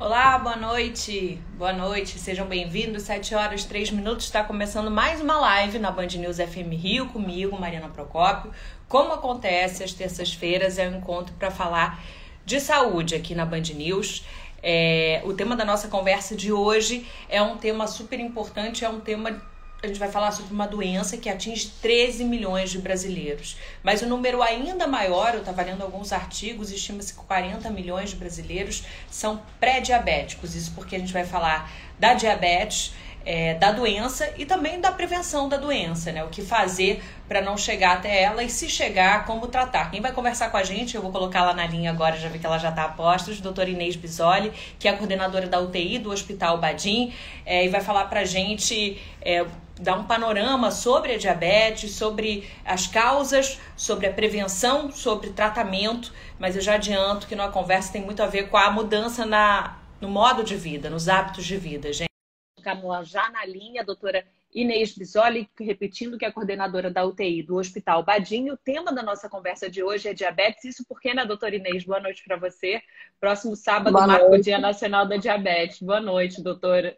Olá, 0.00 0.38
boa 0.38 0.54
noite. 0.54 1.40
Boa 1.56 1.72
noite, 1.72 2.20
sejam 2.20 2.46
bem-vindos. 2.46 3.02
7 3.02 3.34
horas 3.34 3.64
3 3.64 3.90
minutos 3.90 4.26
está 4.26 4.44
começando 4.44 4.92
mais 4.92 5.20
uma 5.20 5.40
live 5.40 5.80
na 5.80 5.90
Band 5.90 6.06
News 6.06 6.36
FM 6.36 6.70
Rio 6.70 7.08
comigo, 7.08 7.58
Mariana 7.58 7.88
Procópio. 7.88 8.52
Como 8.88 9.12
acontece 9.12 9.82
às 9.82 9.92
terças-feiras 9.92 10.78
é 10.78 10.88
um 10.88 10.98
encontro 10.98 11.34
para 11.34 11.50
falar 11.50 12.00
de 12.46 12.60
saúde 12.60 13.16
aqui 13.16 13.34
na 13.34 13.44
Band 13.44 13.74
News. 13.74 14.24
É, 14.62 15.20
o 15.24 15.34
tema 15.34 15.56
da 15.56 15.64
nossa 15.64 15.88
conversa 15.88 16.36
de 16.36 16.52
hoje 16.52 17.04
é 17.28 17.42
um 17.42 17.56
tema 17.56 17.88
super 17.88 18.20
importante, 18.20 18.84
é 18.84 18.88
um 18.88 19.00
tema 19.00 19.42
a 19.82 19.86
gente 19.86 19.98
vai 19.98 20.10
falar 20.10 20.32
sobre 20.32 20.52
uma 20.52 20.66
doença 20.66 21.16
que 21.16 21.28
atinge 21.28 21.70
13 21.80 22.24
milhões 22.24 22.70
de 22.70 22.78
brasileiros. 22.78 23.56
Mas 23.82 24.02
o 24.02 24.06
número 24.06 24.42
ainda 24.42 24.88
maior, 24.88 25.34
eu 25.34 25.40
estava 25.40 25.62
lendo 25.62 25.82
alguns 25.82 26.12
artigos, 26.12 26.72
estima-se 26.72 27.14
que 27.14 27.20
40 27.20 27.70
milhões 27.70 28.10
de 28.10 28.16
brasileiros 28.16 28.82
são 29.08 29.40
pré-diabéticos. 29.60 30.56
Isso 30.56 30.72
porque 30.74 30.96
a 30.96 30.98
gente 30.98 31.12
vai 31.12 31.24
falar 31.24 31.70
da 31.96 32.12
diabetes, 32.14 32.92
é, 33.24 33.54
da 33.54 33.70
doença 33.70 34.32
e 34.36 34.46
também 34.46 34.80
da 34.80 34.90
prevenção 34.90 35.48
da 35.48 35.56
doença, 35.56 36.10
né? 36.10 36.24
O 36.24 36.28
que 36.28 36.42
fazer 36.42 37.02
para 37.28 37.40
não 37.40 37.56
chegar 37.56 37.98
até 37.98 38.22
ela 38.22 38.42
e 38.42 38.48
se 38.48 38.68
chegar, 38.68 39.26
como 39.26 39.46
tratar. 39.46 39.90
Quem 39.90 40.00
vai 40.00 40.12
conversar 40.12 40.50
com 40.50 40.56
a 40.56 40.62
gente, 40.64 40.96
eu 40.96 41.02
vou 41.02 41.12
colocar 41.12 41.44
lá 41.44 41.52
na 41.52 41.66
linha 41.66 41.90
agora, 41.90 42.16
já 42.16 42.28
vi 42.28 42.38
que 42.38 42.46
ela 42.46 42.58
já 42.58 42.70
está 42.70 42.84
a 42.84 42.88
postos, 42.88 43.40
doutora 43.40 43.68
Inês 43.68 43.96
Bisoli, 43.96 44.50
que 44.78 44.88
é 44.88 44.92
a 44.92 44.96
coordenadora 44.96 45.46
da 45.46 45.60
UTI 45.60 45.98
do 45.98 46.10
Hospital 46.10 46.58
Badim, 46.58 47.12
é, 47.44 47.64
e 47.64 47.68
vai 47.68 47.80
falar 47.80 48.06
para 48.06 48.20
a 48.20 48.24
gente... 48.24 48.98
É, 49.20 49.44
dar 49.80 49.96
um 49.96 50.04
panorama 50.04 50.70
sobre 50.70 51.12
a 51.12 51.18
diabetes, 51.18 51.92
sobre 51.94 52.48
as 52.64 52.86
causas, 52.86 53.60
sobre 53.76 54.06
a 54.06 54.12
prevenção, 54.12 54.90
sobre 54.90 55.30
tratamento, 55.30 56.12
mas 56.38 56.56
eu 56.56 56.62
já 56.62 56.74
adianto 56.74 57.26
que 57.26 57.36
na 57.36 57.48
conversa 57.48 57.92
tem 57.92 58.02
muito 58.02 58.22
a 58.22 58.26
ver 58.26 58.48
com 58.48 58.56
a 58.56 58.70
mudança 58.70 59.24
na, 59.24 59.78
no 60.00 60.08
modo 60.08 60.42
de 60.42 60.56
vida, 60.56 60.90
nos 60.90 61.08
hábitos 61.08 61.44
de 61.44 61.56
vida, 61.56 61.92
gente. 61.92 62.08
Ficamos 62.56 63.08
já 63.08 63.30
na 63.30 63.44
linha, 63.44 63.82
a 63.82 63.84
doutora 63.84 64.24
Inês 64.52 64.96
Bisoli, 64.96 65.48
repetindo 65.60 66.18
que 66.18 66.24
é 66.24 66.32
coordenadora 66.32 66.90
da 66.90 67.04
UTI 67.04 67.42
do 67.42 67.56
Hospital 67.56 68.02
Badinho. 68.02 68.54
O 68.54 68.56
tema 68.56 68.92
da 68.92 69.02
nossa 69.02 69.28
conversa 69.28 69.70
de 69.70 69.82
hoje 69.82 70.08
é 70.08 70.14
diabetes. 70.14 70.64
Isso 70.64 70.84
porque, 70.88 71.12
né, 71.12 71.24
doutora 71.24 71.54
Inês? 71.54 71.84
Boa 71.84 72.00
noite 72.00 72.24
para 72.26 72.36
você. 72.36 72.82
Próximo 73.20 73.54
sábado 73.54 73.92
marca 73.92 74.30
o 74.30 74.40
Dia 74.40 74.58
Nacional 74.58 75.06
da 75.06 75.16
Diabetes. 75.16 75.80
Boa 75.82 76.00
noite, 76.00 76.42
doutora. 76.42 76.96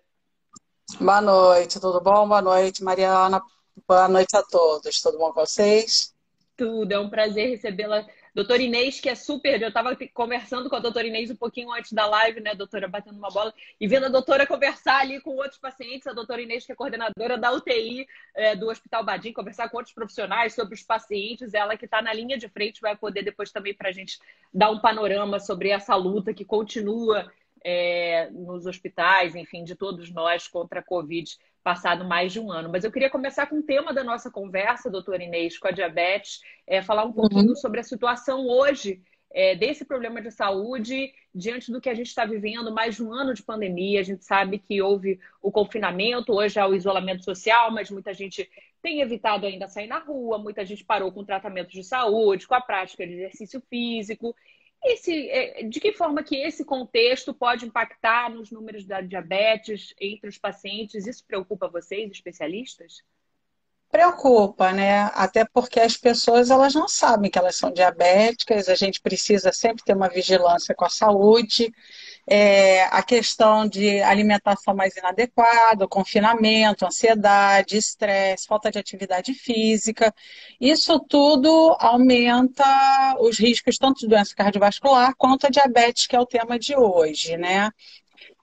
Boa 0.98 1.20
noite, 1.20 1.80
tudo 1.80 2.00
bom? 2.00 2.26
Boa 2.26 2.42
noite, 2.42 2.82
Mariana. 2.82 3.42
Boa 3.86 4.08
noite 4.08 4.36
a 4.36 4.42
todos. 4.42 5.00
Tudo 5.00 5.18
bom 5.18 5.32
com 5.32 5.40
vocês? 5.40 6.14
Tudo, 6.56 6.92
é 6.92 6.98
um 6.98 7.08
prazer 7.08 7.50
recebê-la. 7.50 8.06
Doutora 8.34 8.62
Inês, 8.62 9.00
que 9.00 9.08
é 9.08 9.14
super. 9.14 9.60
Eu 9.60 9.68
estava 9.68 9.96
conversando 10.14 10.68
com 10.70 10.76
a 10.76 10.78
doutora 10.78 11.06
Inês 11.06 11.30
um 11.30 11.36
pouquinho 11.36 11.72
antes 11.72 11.92
da 11.92 12.06
live, 12.06 12.40
né, 12.40 12.54
doutora, 12.54 12.86
batendo 12.86 13.18
uma 13.18 13.30
bola, 13.30 13.52
e 13.80 13.88
vendo 13.88 14.06
a 14.06 14.08
doutora 14.08 14.46
conversar 14.46 15.00
ali 15.00 15.20
com 15.20 15.30
outros 15.30 15.58
pacientes, 15.58 16.06
a 16.06 16.12
doutora 16.12 16.42
Inês, 16.42 16.64
que 16.64 16.72
é 16.72 16.74
coordenadora 16.74 17.36
da 17.36 17.52
UTI 17.52 18.06
é, 18.34 18.54
do 18.54 18.68
Hospital 18.68 19.04
Badim, 19.04 19.32
conversar 19.32 19.68
com 19.68 19.78
outros 19.78 19.94
profissionais 19.94 20.54
sobre 20.54 20.74
os 20.74 20.82
pacientes. 20.82 21.54
Ela 21.54 21.76
que 21.76 21.86
está 21.86 22.00
na 22.00 22.12
linha 22.12 22.38
de 22.38 22.48
frente 22.48 22.80
vai 22.80 22.96
poder 22.96 23.22
depois 23.22 23.50
também 23.50 23.74
para 23.74 23.88
a 23.88 23.92
gente 23.92 24.18
dar 24.54 24.70
um 24.70 24.78
panorama 24.78 25.40
sobre 25.40 25.70
essa 25.70 25.96
luta 25.96 26.32
que 26.32 26.44
continua 26.44 27.30
é, 27.64 28.30
nos 28.30 28.66
hospitais, 28.66 29.34
enfim, 29.34 29.64
de 29.64 29.74
todos 29.74 30.10
nós 30.10 30.48
contra 30.48 30.80
a 30.80 30.82
Covid, 30.82 31.36
passado 31.62 32.04
mais 32.04 32.32
de 32.32 32.40
um 32.40 32.50
ano. 32.50 32.70
Mas 32.70 32.84
eu 32.84 32.92
queria 32.92 33.10
começar 33.10 33.46
com 33.46 33.58
o 33.58 33.62
tema 33.62 33.92
da 33.92 34.02
nossa 34.02 34.30
conversa, 34.30 34.90
doutora 34.90 35.22
Inês, 35.22 35.58
com 35.58 35.68
a 35.68 35.72
diabetes, 35.72 36.40
é, 36.66 36.82
falar 36.82 37.04
um 37.04 37.12
pouquinho 37.12 37.50
uhum. 37.50 37.56
sobre 37.56 37.80
a 37.80 37.84
situação 37.84 38.46
hoje 38.46 39.02
é, 39.32 39.54
desse 39.54 39.84
problema 39.84 40.20
de 40.20 40.30
saúde 40.30 41.12
diante 41.34 41.70
do 41.70 41.80
que 41.80 41.88
a 41.88 41.94
gente 41.94 42.08
está 42.08 42.24
vivendo, 42.24 42.72
mais 42.72 42.96
de 42.96 43.04
um 43.04 43.12
ano 43.12 43.32
de 43.32 43.42
pandemia. 43.42 44.00
A 44.00 44.04
gente 44.04 44.24
sabe 44.24 44.58
que 44.58 44.82
houve 44.82 45.20
o 45.40 45.52
confinamento, 45.52 46.32
hoje 46.32 46.58
há 46.58 46.66
o 46.66 46.74
isolamento 46.74 47.24
social, 47.24 47.70
mas 47.70 47.90
muita 47.90 48.12
gente 48.12 48.48
tem 48.82 49.00
evitado 49.00 49.46
ainda 49.46 49.68
sair 49.68 49.86
na 49.86 49.98
rua, 49.98 50.38
muita 50.38 50.64
gente 50.64 50.84
parou 50.84 51.12
com 51.12 51.24
tratamento 51.24 51.70
de 51.70 51.84
saúde, 51.84 52.46
com 52.46 52.54
a 52.54 52.60
prática 52.60 53.06
de 53.06 53.12
exercício 53.12 53.62
físico. 53.68 54.34
Esse, 54.82 55.28
é, 55.28 55.62
de 55.64 55.78
que 55.78 55.92
forma 55.92 56.22
que 56.22 56.36
esse 56.36 56.64
contexto 56.64 57.34
pode 57.34 57.66
impactar 57.66 58.30
nos 58.30 58.50
números 58.50 58.84
da 58.86 59.00
diabetes 59.00 59.94
entre 60.00 60.28
os 60.28 60.38
pacientes? 60.38 61.06
Isso 61.06 61.24
preocupa 61.26 61.68
vocês, 61.68 62.10
especialistas? 62.10 63.02
Preocupa, 63.90 64.72
né? 64.72 65.10
Até 65.14 65.44
porque 65.44 65.80
as 65.80 65.96
pessoas 65.96 66.48
elas 66.48 66.74
não 66.74 66.88
sabem 66.88 67.28
que 67.30 67.38
elas 67.38 67.56
são 67.56 67.72
diabéticas, 67.72 68.68
a 68.68 68.74
gente 68.74 69.00
precisa 69.00 69.52
sempre 69.52 69.82
ter 69.84 69.94
uma 69.96 70.08
vigilância 70.08 70.74
com 70.74 70.84
a 70.84 70.88
saúde 70.88 71.74
é, 72.32 72.84
a 72.84 73.02
questão 73.02 73.66
de 73.66 74.00
alimentação 74.02 74.72
mais 74.72 74.96
inadequada, 74.96 75.88
confinamento, 75.88 76.86
ansiedade, 76.86 77.76
estresse, 77.76 78.46
falta 78.46 78.70
de 78.70 78.78
atividade 78.78 79.34
física. 79.34 80.14
Isso 80.60 81.00
tudo 81.00 81.76
aumenta 81.80 82.64
os 83.18 83.36
riscos 83.36 83.76
tanto 83.76 83.98
de 84.00 84.06
doença 84.06 84.32
cardiovascular 84.34 85.12
quanto 85.18 85.48
a 85.48 85.50
diabetes, 85.50 86.06
que 86.06 86.14
é 86.14 86.20
o 86.20 86.26
tema 86.26 86.56
de 86.56 86.76
hoje, 86.76 87.36
né? 87.36 87.70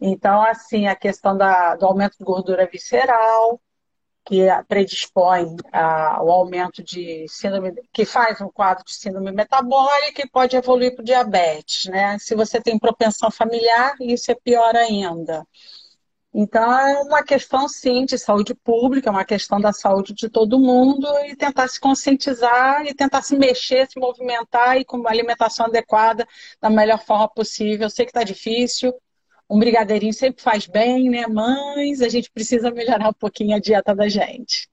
Então, 0.01 0.41
assim, 0.43 0.87
a 0.87 0.95
questão 0.95 1.37
da, 1.37 1.75
do 1.77 1.85
aumento 1.85 2.17
de 2.17 2.25
gordura 2.25 2.67
visceral, 2.69 3.61
que 4.27 4.45
predispõe 4.67 5.55
ao 5.71 6.29
aumento 6.29 6.83
de 6.83 7.25
síndrome, 7.29 7.73
que 7.93 8.03
faz 8.03 8.41
um 8.41 8.49
quadro 8.49 8.83
de 8.83 8.93
síndrome 8.93 9.31
metabólica 9.31 10.21
e 10.21 10.29
pode 10.29 10.57
evoluir 10.57 10.93
para 10.93 11.05
diabetes, 11.05 11.85
né? 11.85 12.17
Se 12.19 12.35
você 12.35 12.59
tem 12.59 12.77
propensão 12.77 13.31
familiar, 13.31 13.95
isso 14.01 14.29
é 14.29 14.35
pior 14.35 14.75
ainda. 14.75 15.45
Então, 16.33 16.71
é 16.71 17.01
uma 17.03 17.23
questão, 17.23 17.69
sim, 17.69 18.05
de 18.05 18.17
saúde 18.17 18.53
pública, 18.53 19.09
é 19.09 19.11
uma 19.11 19.23
questão 19.23 19.61
da 19.61 19.71
saúde 19.71 20.13
de 20.13 20.29
todo 20.29 20.59
mundo 20.59 21.07
e 21.25 21.35
tentar 21.35 21.69
se 21.69 21.79
conscientizar 21.79 22.85
e 22.85 22.93
tentar 22.93 23.21
se 23.21 23.35
mexer, 23.37 23.89
se 23.89 23.97
movimentar 23.97 24.77
e 24.77 24.83
com 24.83 24.97
uma 24.97 25.09
alimentação 25.09 25.67
adequada 25.67 26.27
da 26.61 26.69
melhor 26.69 26.99
forma 26.99 27.29
possível. 27.29 27.85
Eu 27.85 27.89
sei 27.89 28.05
que 28.05 28.11
está 28.11 28.23
difícil, 28.23 28.93
um 29.49 29.59
brigadeirinho 29.59 30.13
sempre 30.13 30.41
faz 30.41 30.67
bem, 30.67 31.09
né? 31.09 31.25
Mas 31.27 32.01
a 32.01 32.09
gente 32.09 32.29
precisa 32.31 32.69
melhorar 32.71 33.09
um 33.09 33.13
pouquinho 33.13 33.55
a 33.55 33.59
dieta 33.59 33.95
da 33.95 34.07
gente. 34.07 34.67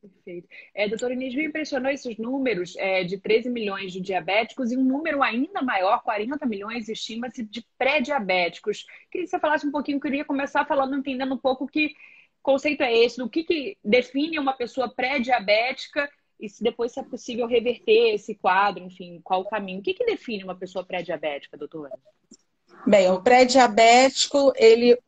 Perfeito. 0.00 0.48
É, 0.74 0.88
doutora 0.88 1.14
Inês, 1.14 1.34
me 1.34 1.46
impressionou 1.46 1.90
esses 1.90 2.18
números 2.18 2.74
é, 2.76 3.04
de 3.04 3.18
13 3.18 3.48
milhões 3.48 3.92
de 3.92 4.00
diabéticos 4.00 4.72
e 4.72 4.76
um 4.76 4.82
número 4.82 5.22
ainda 5.22 5.62
maior, 5.62 6.02
40 6.02 6.44
milhões, 6.44 6.88
estima-se, 6.88 7.44
de 7.44 7.64
pré-diabéticos. 7.78 8.84
Queria 9.10 9.24
que 9.24 9.30
você 9.30 9.38
falasse 9.38 9.66
um 9.66 9.70
pouquinho, 9.70 10.00
queria 10.00 10.24
começar 10.24 10.66
falando, 10.66 10.96
entendendo 10.96 11.34
um 11.34 11.38
pouco 11.38 11.68
que 11.68 11.94
conceito 12.42 12.82
é 12.82 12.92
esse, 12.92 13.18
do 13.18 13.30
que, 13.30 13.44
que 13.44 13.78
define 13.84 14.40
uma 14.40 14.52
pessoa 14.52 14.92
pré-diabética 14.92 16.10
e 16.40 16.48
se 16.48 16.64
depois 16.64 16.90
se 16.90 16.98
é 16.98 17.04
possível 17.04 17.46
reverter 17.46 18.14
esse 18.14 18.34
quadro, 18.34 18.82
enfim, 18.82 19.20
qual 19.22 19.42
o 19.42 19.48
caminho. 19.48 19.78
O 19.78 19.82
que, 19.82 19.94
que 19.94 20.04
define 20.04 20.42
uma 20.42 20.56
pessoa 20.56 20.84
pré-diabética, 20.84 21.56
doutora? 21.56 21.92
Bem, 22.86 23.10
o 23.10 23.22
pré-diabético, 23.22 24.52
ele 24.56 24.98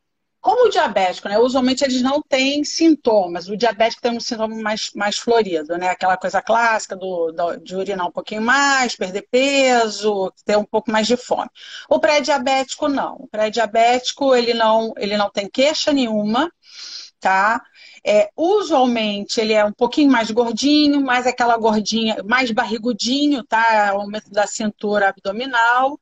como 0.45 0.67
o 0.67 0.69
diabético, 0.69 1.27
né? 1.27 1.39
Usualmente 1.39 1.83
eles 1.83 2.03
não 2.03 2.21
têm 2.21 2.63
sintomas. 2.65 3.49
O 3.49 3.57
diabético 3.57 4.03
tem 4.03 4.13
um 4.13 4.21
sintoma 4.21 4.55
mais, 4.55 4.91
mais 4.95 5.17
florido, 5.17 5.79
né? 5.79 5.89
Aquela 5.89 6.19
coisa 6.19 6.43
clássica 6.43 6.95
do, 6.95 7.33
do, 7.33 7.57
de 7.57 7.75
urinar 7.75 8.07
um 8.07 8.13
pouquinho 8.13 8.43
mais, 8.43 8.95
perder 8.95 9.27
peso, 9.31 10.31
ter 10.45 10.59
um 10.59 10.65
pouco 10.65 10.91
mais 10.91 11.07
de 11.07 11.17
fome. 11.17 11.49
O 11.89 11.99
pré-diabético 11.99 12.89
não. 12.89 13.15
O 13.21 13.27
pré-diabético 13.27 14.35
ele 14.35 14.53
não, 14.53 14.93
ele 14.99 15.17
não 15.17 15.31
tem 15.31 15.49
queixa 15.49 15.95
nenhuma, 15.95 16.53
tá? 17.19 17.63
É, 18.07 18.29
usualmente 18.37 19.41
ele 19.41 19.55
é 19.55 19.65
um 19.65 19.73
pouquinho 19.73 20.11
mais 20.13 20.31
gordinho, 20.31 21.01
mais 21.01 21.27
aquela 21.27 21.57
gordinha, 21.57 22.23
mais 22.23 22.51
barrigudinho, 22.51 23.43
tá? 23.45 23.93
Aumento 23.93 24.31
da 24.31 24.47
cintura 24.47 25.09
abdominal 25.09 25.99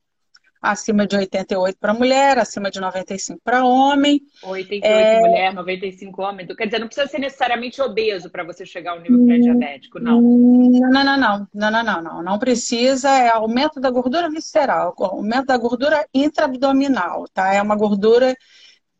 acima 0.63 1.05
de 1.05 1.17
88 1.17 1.77
para 1.77 1.93
mulher, 1.93 2.37
acima 2.37 2.71
de 2.71 2.79
95 2.79 3.41
para 3.43 3.65
homem. 3.65 4.21
88 4.41 4.85
é... 4.85 5.19
mulher, 5.19 5.53
95 5.53 6.21
homem. 6.21 6.47
Quer 6.47 6.65
dizer, 6.65 6.79
não 6.79 6.87
precisa 6.87 7.07
ser 7.07 7.19
necessariamente 7.19 7.81
obeso 7.81 8.29
para 8.29 8.45
você 8.45 8.65
chegar 8.65 8.93
ao 8.93 9.01
nível 9.01 9.25
pré-diabético, 9.25 9.99
não. 9.99 10.21
Não, 10.21 10.89
não, 10.89 11.03
não, 11.03 11.17
não, 11.17 11.47
não, 11.53 11.71
não, 11.71 11.83
não, 11.83 12.01
não. 12.01 12.23
Não 12.23 12.39
precisa, 12.39 13.09
é 13.09 13.29
aumento 13.29 13.81
da 13.81 13.91
gordura 13.91 14.29
visceral, 14.29 14.95
aumento 14.97 15.47
da 15.47 15.57
gordura 15.57 16.07
intraabdominal, 16.13 17.27
tá? 17.33 17.53
É 17.53 17.61
uma 17.61 17.75
gordura 17.75 18.33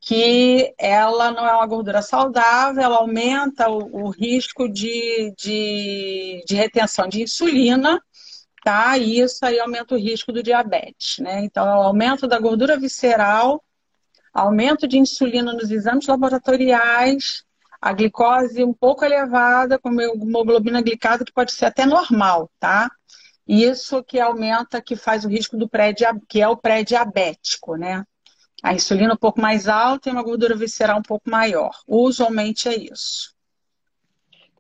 que 0.01 0.73
ela 0.77 1.31
não 1.31 1.47
é 1.47 1.53
uma 1.53 1.65
gordura 1.65 2.01
saudável, 2.01 2.83
ela 2.83 2.97
aumenta 2.97 3.69
o, 3.69 4.07
o 4.07 4.09
risco 4.09 4.67
de, 4.67 5.33
de, 5.37 6.43
de 6.45 6.55
retenção 6.55 7.07
de 7.07 7.21
insulina, 7.21 8.01
E 8.97 9.19
isso 9.19 9.45
aí 9.45 9.59
aumenta 9.59 9.95
o 9.95 9.97
risco 9.97 10.31
do 10.31 10.43
diabetes, 10.43 11.19
né? 11.19 11.43
Então, 11.43 11.67
é 11.67 11.75
o 11.75 11.81
aumento 11.81 12.27
da 12.27 12.39
gordura 12.39 12.77
visceral, 12.77 13.63
aumento 14.33 14.87
de 14.87 14.97
insulina 14.97 15.53
nos 15.53 15.69
exames 15.69 16.07
laboratoriais, 16.07 17.43
a 17.81 17.91
glicose 17.91 18.63
um 18.63 18.73
pouco 18.73 19.03
elevada, 19.03 19.77
com 19.77 19.89
hemoglobina 19.99 20.81
glicada, 20.81 21.25
que 21.25 21.33
pode 21.33 21.51
ser 21.51 21.65
até 21.65 21.85
normal, 21.85 22.49
tá? 22.59 22.89
Isso 23.45 24.01
que 24.03 24.19
aumenta, 24.19 24.81
que 24.81 24.95
faz 24.95 25.25
o 25.25 25.29
risco 25.29 25.57
do 25.57 25.67
pré 25.67 25.93
que 26.29 26.41
é 26.41 26.47
o 26.47 26.55
pré-diabético, 26.55 27.75
né? 27.75 28.05
A 28.63 28.73
insulina 28.73 29.13
um 29.13 29.17
pouco 29.17 29.41
mais 29.41 29.67
alta 29.67 30.07
e 30.07 30.13
uma 30.13 30.23
gordura 30.23 30.55
visceral 30.55 30.99
um 30.99 31.03
pouco 31.03 31.29
maior. 31.29 31.77
Usualmente 31.85 32.69
é 32.69 32.75
isso. 32.75 33.32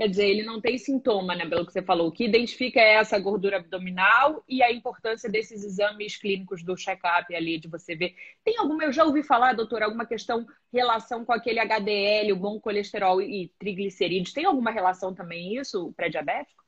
Quer 0.03 0.09
dizer, 0.09 0.27
ele 0.27 0.43
não 0.43 0.59
tem 0.59 0.77
sintoma, 0.77 1.33
né? 1.33 1.45
Pelo 1.47 1.65
que 1.65 1.71
você 1.71 1.81
falou. 1.81 2.09
O 2.09 2.11
que 2.11 2.25
identifica 2.25 2.77
é 2.77 2.95
essa 2.95 3.17
gordura 3.17 3.55
abdominal 3.55 4.43
e 4.49 4.61
a 4.61 4.69
importância 4.69 5.29
desses 5.29 5.63
exames 5.63 6.17
clínicos 6.17 6.61
do 6.61 6.75
check-up 6.75 7.33
ali, 7.33 7.57
de 7.57 7.69
você 7.69 7.95
ver. 7.95 8.13
Tem 8.43 8.57
alguma, 8.57 8.83
eu 8.83 8.91
já 8.91 9.05
ouvi 9.05 9.23
falar, 9.23 9.53
doutor, 9.53 9.81
alguma 9.81 10.05
questão, 10.05 10.45
relação 10.73 11.23
com 11.23 11.31
aquele 11.31 11.57
HDL, 11.57 12.33
o 12.33 12.35
bom 12.35 12.59
colesterol 12.59 13.21
e 13.21 13.49
triglicerídeos. 13.57 14.33
Tem 14.33 14.43
alguma 14.43 14.71
relação 14.71 15.13
também 15.13 15.55
isso, 15.55 15.93
pré-diabético? 15.95 16.61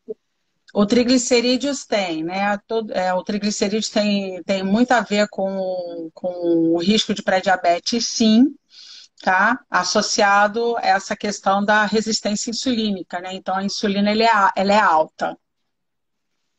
O 0.74 0.86
triglicerídeos 0.86 1.86
tem, 1.86 2.24
né? 2.24 2.58
Todo, 2.66 2.94
é, 2.94 3.14
o 3.14 3.22
triglicerídeos 3.22 3.90
tem, 3.90 4.42
tem 4.44 4.64
muito 4.64 4.94
a 4.94 5.02
ver 5.02 5.28
com, 5.28 6.10
com 6.14 6.30
o 6.74 6.78
risco 6.78 7.14
de 7.14 7.22
pré-diabetes, 7.22 8.08
sim 8.08 8.56
tá? 9.22 9.60
Associado 9.70 10.78
a 10.78 10.82
essa 10.82 11.16
questão 11.16 11.64
da 11.64 11.86
resistência 11.86 12.50
insulínica, 12.50 13.20
né? 13.20 13.34
Então 13.34 13.56
a 13.56 13.64
insulina 13.64 14.12
ele 14.12 14.24
é, 14.24 14.30
ela 14.56 14.74
é 14.74 14.80
alta. 14.80 15.38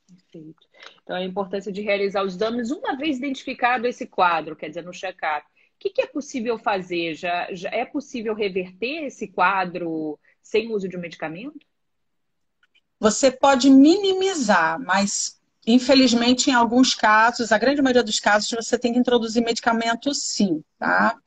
Perfeito. 0.06 0.66
Então 1.02 1.16
a 1.16 1.24
importância 1.24 1.72
de 1.72 1.82
realizar 1.82 2.24
os 2.24 2.34
exames 2.34 2.70
uma 2.70 2.96
vez 2.96 3.18
identificado 3.18 3.86
esse 3.86 4.06
quadro, 4.06 4.56
quer 4.56 4.68
dizer, 4.68 4.82
no 4.82 4.92
check-up. 4.92 5.46
O 5.46 5.78
que, 5.78 5.90
que, 5.90 6.02
é 6.02 6.06
possível 6.06 6.58
fazer? 6.58 7.14
Já, 7.14 7.48
já 7.52 7.68
é 7.70 7.84
possível 7.84 8.34
reverter 8.34 9.04
esse 9.04 9.28
quadro 9.28 10.18
sem 10.42 10.72
uso 10.72 10.88
de 10.88 10.96
medicamento? 10.96 11.60
Você 12.98 13.30
pode 13.30 13.68
minimizar, 13.68 14.80
mas 14.80 15.38
infelizmente 15.66 16.48
em 16.48 16.54
alguns 16.54 16.94
casos, 16.94 17.52
a 17.52 17.58
grande 17.58 17.82
maioria 17.82 18.02
dos 18.02 18.20
casos, 18.20 18.48
você 18.48 18.78
tem 18.78 18.92
que 18.92 18.98
introduzir 18.98 19.44
medicamento 19.44 20.14
sim, 20.14 20.62
tá? 20.78 21.18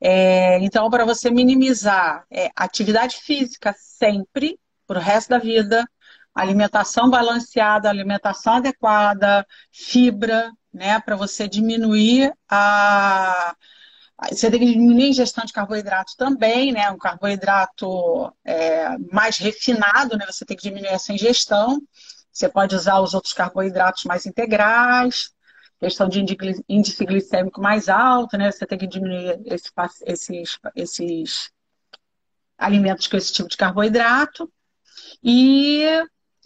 É, 0.00 0.58
então, 0.60 0.88
para 0.88 1.04
você 1.04 1.30
minimizar 1.30 2.24
é, 2.30 2.50
atividade 2.56 3.18
física 3.18 3.74
sempre, 3.78 4.58
para 4.86 4.98
o 4.98 5.02
resto 5.02 5.28
da 5.28 5.38
vida, 5.38 5.86
alimentação 6.34 7.10
balanceada, 7.10 7.88
alimentação 7.88 8.54
adequada, 8.54 9.46
fibra, 9.72 10.50
né, 10.72 11.00
para 11.00 11.16
você 11.16 11.46
diminuir 11.48 12.32
a. 12.48 13.54
Você 14.30 14.50
tem 14.50 14.60
que 14.60 14.66
diminuir 14.66 15.04
a 15.04 15.08
ingestão 15.08 15.44
de 15.46 15.52
carboidrato 15.52 16.12
também, 16.16 16.72
né? 16.72 16.90
Um 16.90 16.98
carboidrato 16.98 18.30
é, 18.44 18.98
mais 19.10 19.38
refinado, 19.38 20.16
né? 20.18 20.26
Você 20.26 20.44
tem 20.44 20.54
que 20.56 20.62
diminuir 20.62 20.90
essa 20.90 21.12
ingestão. 21.12 21.80
Você 22.30 22.46
pode 22.46 22.74
usar 22.76 23.00
os 23.00 23.14
outros 23.14 23.32
carboidratos 23.32 24.04
mais 24.04 24.26
integrais 24.26 25.30
questão 25.80 26.08
de 26.08 26.24
índice 26.68 27.06
glicêmico 27.06 27.60
mais 27.60 27.88
alto, 27.88 28.36
né? 28.36 28.52
Você 28.52 28.66
tem 28.66 28.78
que 28.78 28.86
diminuir 28.86 29.40
esse, 29.46 29.70
esses, 30.04 30.58
esses 30.76 31.50
alimentos 32.58 33.06
com 33.06 33.16
esse 33.16 33.32
tipo 33.32 33.48
de 33.48 33.56
carboidrato. 33.56 34.52
E 35.24 35.86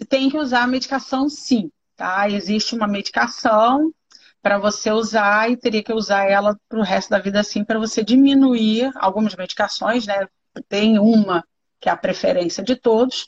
tem 0.09 0.31
que 0.31 0.39
usar 0.39 0.63
a 0.63 0.67
medicação 0.69 1.29
sim, 1.29 1.71
tá? 1.97 2.31
Existe 2.31 2.77
uma 2.77 2.87
medicação 2.87 3.93
para 4.41 4.59
você 4.59 4.93
usar 4.93 5.51
e 5.51 5.57
teria 5.57 5.83
que 5.83 5.93
usar 5.93 6.31
ela 6.31 6.57
para 6.69 6.79
o 6.79 6.83
resto 6.83 7.11
da 7.11 7.19
vida 7.19 7.41
assim 7.41 7.65
para 7.65 7.79
você 7.79 8.05
diminuir 8.05 8.93
algumas 8.95 9.35
medicações, 9.35 10.07
né? 10.07 10.29
Tem 10.69 10.99
uma 10.99 11.45
que 11.81 11.89
é 11.89 11.93
a 11.93 11.97
preferência 11.97 12.63
de 12.63 12.77
todos, 12.77 13.27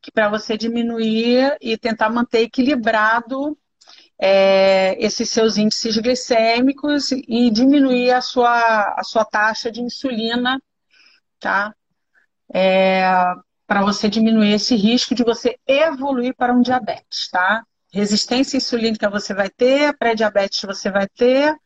que 0.00 0.12
para 0.12 0.28
você 0.28 0.56
diminuir 0.56 1.56
e 1.60 1.76
tentar 1.76 2.10
manter 2.10 2.42
equilibrado 2.42 3.58
é, 4.18 4.96
esses 5.04 5.28
seus 5.30 5.56
índices 5.56 5.96
glicêmicos 5.98 7.12
e 7.12 7.50
diminuir 7.50 8.12
a 8.12 8.20
sua, 8.20 8.94
a 8.96 9.02
sua 9.02 9.24
taxa 9.24 9.70
de 9.70 9.80
insulina, 9.80 10.60
tá? 11.40 11.74
É, 12.52 13.04
para 13.66 13.82
você 13.82 14.08
diminuir 14.08 14.52
esse 14.52 14.76
risco 14.76 15.14
de 15.14 15.24
você 15.24 15.58
evoluir 15.66 16.34
para 16.36 16.52
um 16.52 16.60
diabetes, 16.60 17.28
tá? 17.30 17.64
Resistência 17.92 18.56
insulínica 18.56 19.10
você 19.10 19.34
vai 19.34 19.48
ter, 19.48 19.96
pré-diabetes 19.96 20.62
você 20.62 20.90
vai 20.90 21.08
ter 21.08 21.56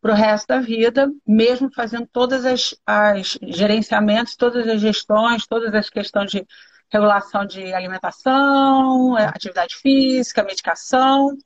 para 0.00 0.12
o 0.12 0.16
resto 0.16 0.46
da 0.48 0.60
vida, 0.60 1.10
mesmo 1.26 1.70
fazendo 1.72 2.06
todas 2.12 2.44
as, 2.44 2.74
as 2.86 3.38
gerenciamentos, 3.42 4.36
todas 4.36 4.68
as 4.68 4.80
gestões, 4.80 5.46
todas 5.46 5.74
as 5.74 5.90
questões 5.90 6.30
de 6.30 6.46
regulação 6.90 7.44
de 7.44 7.72
alimentação, 7.72 9.16
atividade 9.16 9.76
física, 9.76 10.44
medicação, 10.44 11.36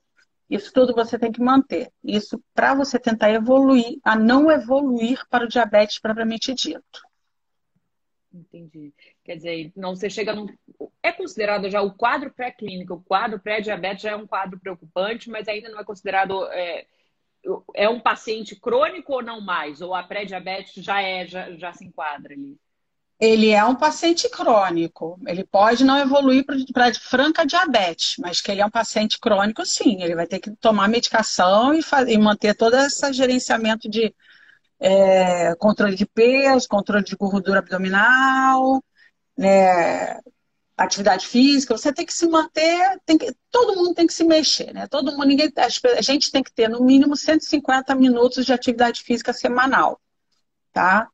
isso 0.51 0.73
tudo 0.73 0.93
você 0.93 1.17
tem 1.17 1.31
que 1.31 1.41
manter. 1.41 1.89
Isso 2.03 2.43
para 2.53 2.75
você 2.75 2.99
tentar 2.99 3.31
evoluir, 3.31 3.97
a 4.03 4.17
não 4.17 4.51
evoluir 4.51 5.25
para 5.29 5.45
o 5.45 5.47
diabetes 5.47 5.97
propriamente 5.97 6.53
dito. 6.53 7.01
Entendi. 8.33 8.93
Quer 9.23 9.37
dizer, 9.37 9.71
não 9.77 9.95
você 9.95 10.09
chega 10.09 10.35
num. 10.35 10.47
É 11.01 11.13
considerado 11.13 11.69
já 11.69 11.81
o 11.81 11.93
quadro 11.93 12.33
pré-clínico, 12.33 12.95
o 12.95 13.01
quadro 13.01 13.39
pré-diabetes 13.39 14.03
já 14.03 14.11
é 14.11 14.15
um 14.15 14.27
quadro 14.27 14.59
preocupante, 14.59 15.29
mas 15.29 15.47
ainda 15.47 15.69
não 15.69 15.79
é 15.79 15.85
considerado. 15.85 16.45
É, 16.51 16.85
é 17.73 17.89
um 17.89 18.01
paciente 18.01 18.53
crônico 18.55 19.13
ou 19.13 19.23
não 19.23 19.39
mais? 19.39 19.81
Ou 19.81 19.95
a 19.95 20.03
pré-diabetes 20.03 20.83
já 20.83 21.01
é, 21.01 21.25
já, 21.25 21.51
já 21.55 21.71
se 21.71 21.85
enquadra 21.85 22.33
ali? 22.33 22.59
Ele 23.21 23.51
é 23.51 23.63
um 23.63 23.75
paciente 23.75 24.27
crônico. 24.27 25.19
Ele 25.27 25.43
pode 25.43 25.83
não 25.85 25.95
evoluir 25.99 26.43
para 26.73 26.91
franca 26.95 27.45
diabetes, 27.45 28.15
mas 28.17 28.41
que 28.41 28.51
ele 28.51 28.61
é 28.61 28.65
um 28.65 28.71
paciente 28.71 29.19
crônico, 29.19 29.63
sim. 29.63 30.01
Ele 30.01 30.15
vai 30.15 30.25
ter 30.25 30.39
que 30.39 30.49
tomar 30.55 30.87
medicação 30.89 31.71
e, 31.71 31.81
e 32.07 32.17
manter 32.17 32.55
todo 32.55 32.75
esse 32.77 33.13
gerenciamento 33.13 33.87
de 33.87 34.11
é, 34.79 35.53
controle 35.55 35.95
de 35.95 36.07
peso, 36.07 36.67
controle 36.67 37.03
de 37.03 37.15
gordura 37.15 37.59
abdominal, 37.59 38.83
né, 39.37 40.19
atividade 40.75 41.27
física. 41.27 41.77
Você 41.77 41.93
tem 41.93 42.07
que 42.07 42.15
se 42.15 42.27
manter, 42.27 42.99
que, 43.05 43.35
todo 43.51 43.75
mundo 43.75 43.93
tem 43.93 44.07
que 44.07 44.15
se 44.15 44.23
mexer, 44.23 44.73
né? 44.73 44.87
Todo 44.87 45.11
mundo, 45.11 45.25
ninguém, 45.27 45.53
a 45.55 46.01
gente 46.01 46.31
tem 46.31 46.41
que 46.41 46.51
ter 46.51 46.67
no 46.67 46.83
mínimo 46.83 47.15
150 47.15 47.93
minutos 47.93 48.47
de 48.47 48.53
atividade 48.53 49.03
física 49.03 49.31
semanal, 49.31 50.01
tá? 50.73 51.07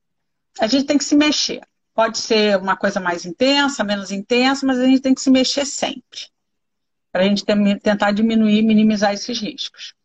A 0.58 0.68
gente 0.68 0.86
tem 0.86 0.98
que 0.98 1.04
se 1.04 1.16
mexer. 1.16 1.62
Pode 1.98 2.20
ser 2.20 2.58
uma 2.58 2.78
coisa 2.78 3.00
mais 3.00 3.26
intensa, 3.26 3.84
menos 3.84 4.12
intensa, 4.12 4.64
mas 4.68 4.78
a 4.78 4.86
gente 4.86 5.02
tem 5.02 5.16
que 5.16 5.22
se 5.22 5.32
mexer 5.32 5.66
sempre. 5.66 6.28
Para 7.12 7.24
a 7.24 7.28
gente 7.28 7.44
tentar 7.44 8.12
diminuir, 8.12 8.62
minimizar 8.62 9.16
esses 9.16 9.42
riscos. 9.42 9.96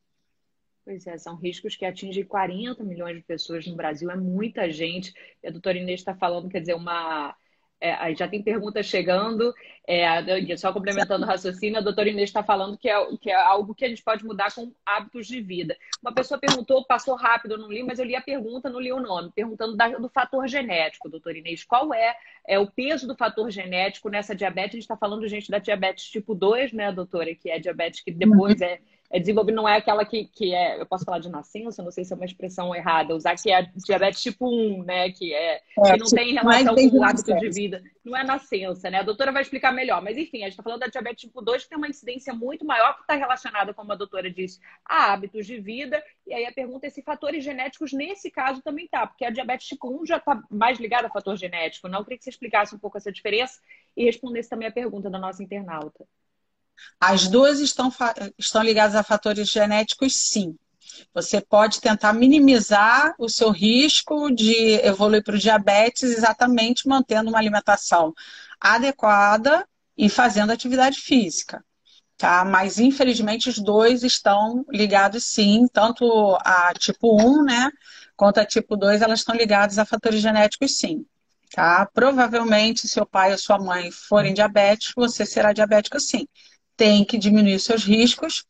Pois 0.86 1.06
é, 1.06 1.18
são 1.18 1.36
riscos 1.36 1.76
que 1.76 1.84
atingem 1.84 2.24
40 2.24 2.82
milhões 2.82 3.16
de 3.16 3.22
pessoas 3.22 3.66
no 3.66 3.76
Brasil, 3.76 4.10
é 4.10 4.16
muita 4.16 4.70
gente. 4.70 5.12
E 5.42 5.48
a 5.48 5.50
doutora 5.50 5.76
Inês 5.76 6.00
está 6.00 6.14
falando, 6.14 6.48
quer 6.48 6.60
dizer, 6.60 6.72
uma 6.72 7.36
é, 7.82 8.14
já 8.14 8.28
tem 8.28 8.40
perguntas 8.40 8.86
chegando, 8.86 9.52
é, 9.86 10.56
só 10.56 10.72
complementando 10.72 11.24
o 11.24 11.26
raciocínio, 11.26 11.78
a 11.78 11.82
doutora 11.82 12.08
Inês 12.08 12.30
está 12.30 12.40
falando 12.40 12.78
que 12.78 12.88
é, 12.88 13.16
que 13.16 13.28
é 13.28 13.34
algo 13.34 13.74
que 13.74 13.84
a 13.84 13.88
gente 13.88 14.02
pode 14.02 14.24
mudar 14.24 14.54
com 14.54 14.72
hábitos 14.86 15.26
de 15.26 15.40
vida. 15.40 15.76
Uma 16.00 16.14
pessoa 16.14 16.38
perguntou, 16.38 16.84
passou 16.84 17.16
rápido, 17.16 17.54
eu 17.54 17.58
não 17.58 17.70
li, 17.70 17.82
mas 17.82 17.98
eu 17.98 18.04
li 18.04 18.14
a 18.14 18.22
pergunta, 18.22 18.70
não 18.70 18.78
li 18.78 18.92
o 18.92 19.00
nome, 19.00 19.32
perguntando 19.34 19.76
da, 19.76 19.88
do 19.88 20.08
fator 20.08 20.46
genético, 20.46 21.08
doutora 21.08 21.36
Inês. 21.36 21.64
Qual 21.64 21.92
é, 21.92 22.14
é 22.46 22.56
o 22.56 22.70
peso 22.70 23.08
do 23.08 23.16
fator 23.16 23.50
genético 23.50 24.08
nessa 24.08 24.34
diabetes? 24.34 24.70
A 24.70 24.76
gente 24.76 24.82
está 24.82 24.96
falando, 24.96 25.26
gente, 25.26 25.50
da 25.50 25.58
diabetes 25.58 26.04
tipo 26.04 26.36
2, 26.36 26.72
né, 26.72 26.92
doutora? 26.92 27.34
Que 27.34 27.50
é 27.50 27.58
diabetes 27.58 28.00
que 28.00 28.12
depois 28.12 28.60
uhum. 28.60 28.66
é 28.66 28.78
é 29.12 29.20
desenvolver 29.20 29.52
não 29.52 29.68
é 29.68 29.76
aquela 29.76 30.06
que, 30.06 30.24
que 30.24 30.54
é, 30.54 30.80
eu 30.80 30.86
posso 30.86 31.04
falar 31.04 31.18
de 31.18 31.28
nascença, 31.28 31.82
não 31.82 31.90
sei 31.90 32.02
se 32.02 32.14
é 32.14 32.16
uma 32.16 32.24
expressão 32.24 32.74
errada, 32.74 33.14
usar 33.14 33.36
que 33.36 33.52
é 33.52 33.70
diabetes 33.76 34.22
tipo 34.22 34.48
1, 34.48 34.84
né? 34.84 35.10
Que, 35.10 35.34
é, 35.34 35.56
é 35.56 35.92
que 35.92 35.98
não 35.98 36.06
tem 36.06 36.32
relação 36.32 36.74
com 36.74 36.98
o 36.98 37.04
hábito 37.04 37.36
de 37.36 37.50
vida. 37.50 37.82
Não 38.02 38.16
é 38.16 38.24
nascença, 38.24 38.88
né? 38.88 39.00
A 39.00 39.02
doutora 39.02 39.30
vai 39.30 39.42
explicar 39.42 39.70
melhor. 39.70 40.00
Mas 40.02 40.16
enfim, 40.16 40.38
a 40.38 40.44
gente 40.44 40.52
está 40.52 40.62
falando 40.62 40.80
da 40.80 40.86
diabetes 40.86 41.26
tipo 41.26 41.42
2, 41.42 41.62
que 41.62 41.68
tem 41.68 41.76
uma 41.76 41.88
incidência 41.88 42.32
muito 42.32 42.64
maior, 42.64 42.94
que 42.94 43.02
está 43.02 43.14
relacionada, 43.14 43.74
como 43.74 43.92
a 43.92 43.96
doutora 43.96 44.30
disse, 44.30 44.58
a 44.82 45.12
hábitos 45.12 45.46
de 45.46 45.60
vida. 45.60 46.02
E 46.26 46.32
aí 46.32 46.46
a 46.46 46.52
pergunta 46.52 46.86
é 46.86 46.90
se 46.90 47.02
fatores 47.02 47.44
genéticos, 47.44 47.92
nesse 47.92 48.30
caso, 48.30 48.62
também 48.62 48.88
tá, 48.88 49.06
porque 49.06 49.26
a 49.26 49.30
diabetes 49.30 49.68
tipo 49.68 49.94
1 50.02 50.06
já 50.06 50.16
está 50.16 50.42
mais 50.50 50.80
ligada 50.80 51.08
a 51.08 51.10
fator 51.10 51.36
genético. 51.36 51.86
Não 51.86 51.98
eu 51.98 52.04
queria 52.04 52.16
que 52.16 52.24
você 52.24 52.30
explicasse 52.30 52.74
um 52.74 52.78
pouco 52.78 52.96
essa 52.96 53.12
diferença 53.12 53.60
e 53.94 54.04
respondesse 54.04 54.48
também 54.48 54.68
a 54.68 54.72
pergunta 54.72 55.10
da 55.10 55.18
nossa 55.18 55.42
internauta. 55.42 56.06
As 57.00 57.26
duas 57.26 57.60
estão, 57.60 57.92
estão 58.38 58.62
ligadas 58.62 58.94
a 58.94 59.02
fatores 59.02 59.48
genéticos, 59.48 60.14
sim. 60.14 60.56
Você 61.14 61.40
pode 61.40 61.80
tentar 61.80 62.12
minimizar 62.12 63.14
o 63.18 63.28
seu 63.28 63.50
risco 63.50 64.30
de 64.30 64.74
evoluir 64.84 65.22
para 65.22 65.34
o 65.34 65.38
diabetes 65.38 66.04
exatamente 66.04 66.88
mantendo 66.88 67.30
uma 67.30 67.38
alimentação 67.38 68.14
adequada 68.60 69.66
e 69.96 70.08
fazendo 70.08 70.52
atividade 70.52 71.00
física. 71.00 71.64
Tá? 72.16 72.44
Mas, 72.44 72.78
infelizmente, 72.78 73.48
os 73.48 73.58
dois 73.58 74.04
estão 74.04 74.64
ligados, 74.70 75.24
sim, 75.24 75.66
tanto 75.72 76.38
a 76.44 76.72
tipo 76.78 77.20
1, 77.20 77.42
né, 77.42 77.70
quanto 78.16 78.38
a 78.38 78.44
tipo 78.46 78.76
2, 78.76 79.02
elas 79.02 79.20
estão 79.20 79.34
ligadas 79.34 79.78
a 79.78 79.84
fatores 79.84 80.20
genéticos, 80.20 80.78
sim. 80.78 81.04
Tá? 81.52 81.84
Provavelmente, 81.92 82.82
se 82.82 82.88
seu 82.88 83.04
pai 83.04 83.32
ou 83.32 83.38
sua 83.38 83.58
mãe 83.58 83.90
forem 83.90 84.32
diabéticos, 84.32 85.16
você 85.16 85.26
será 85.26 85.52
diabético, 85.52 85.98
sim 85.98 86.26
tem 86.76 87.04
que 87.04 87.18
diminuir 87.18 87.58
seus 87.60 87.84
riscos, 87.84 88.44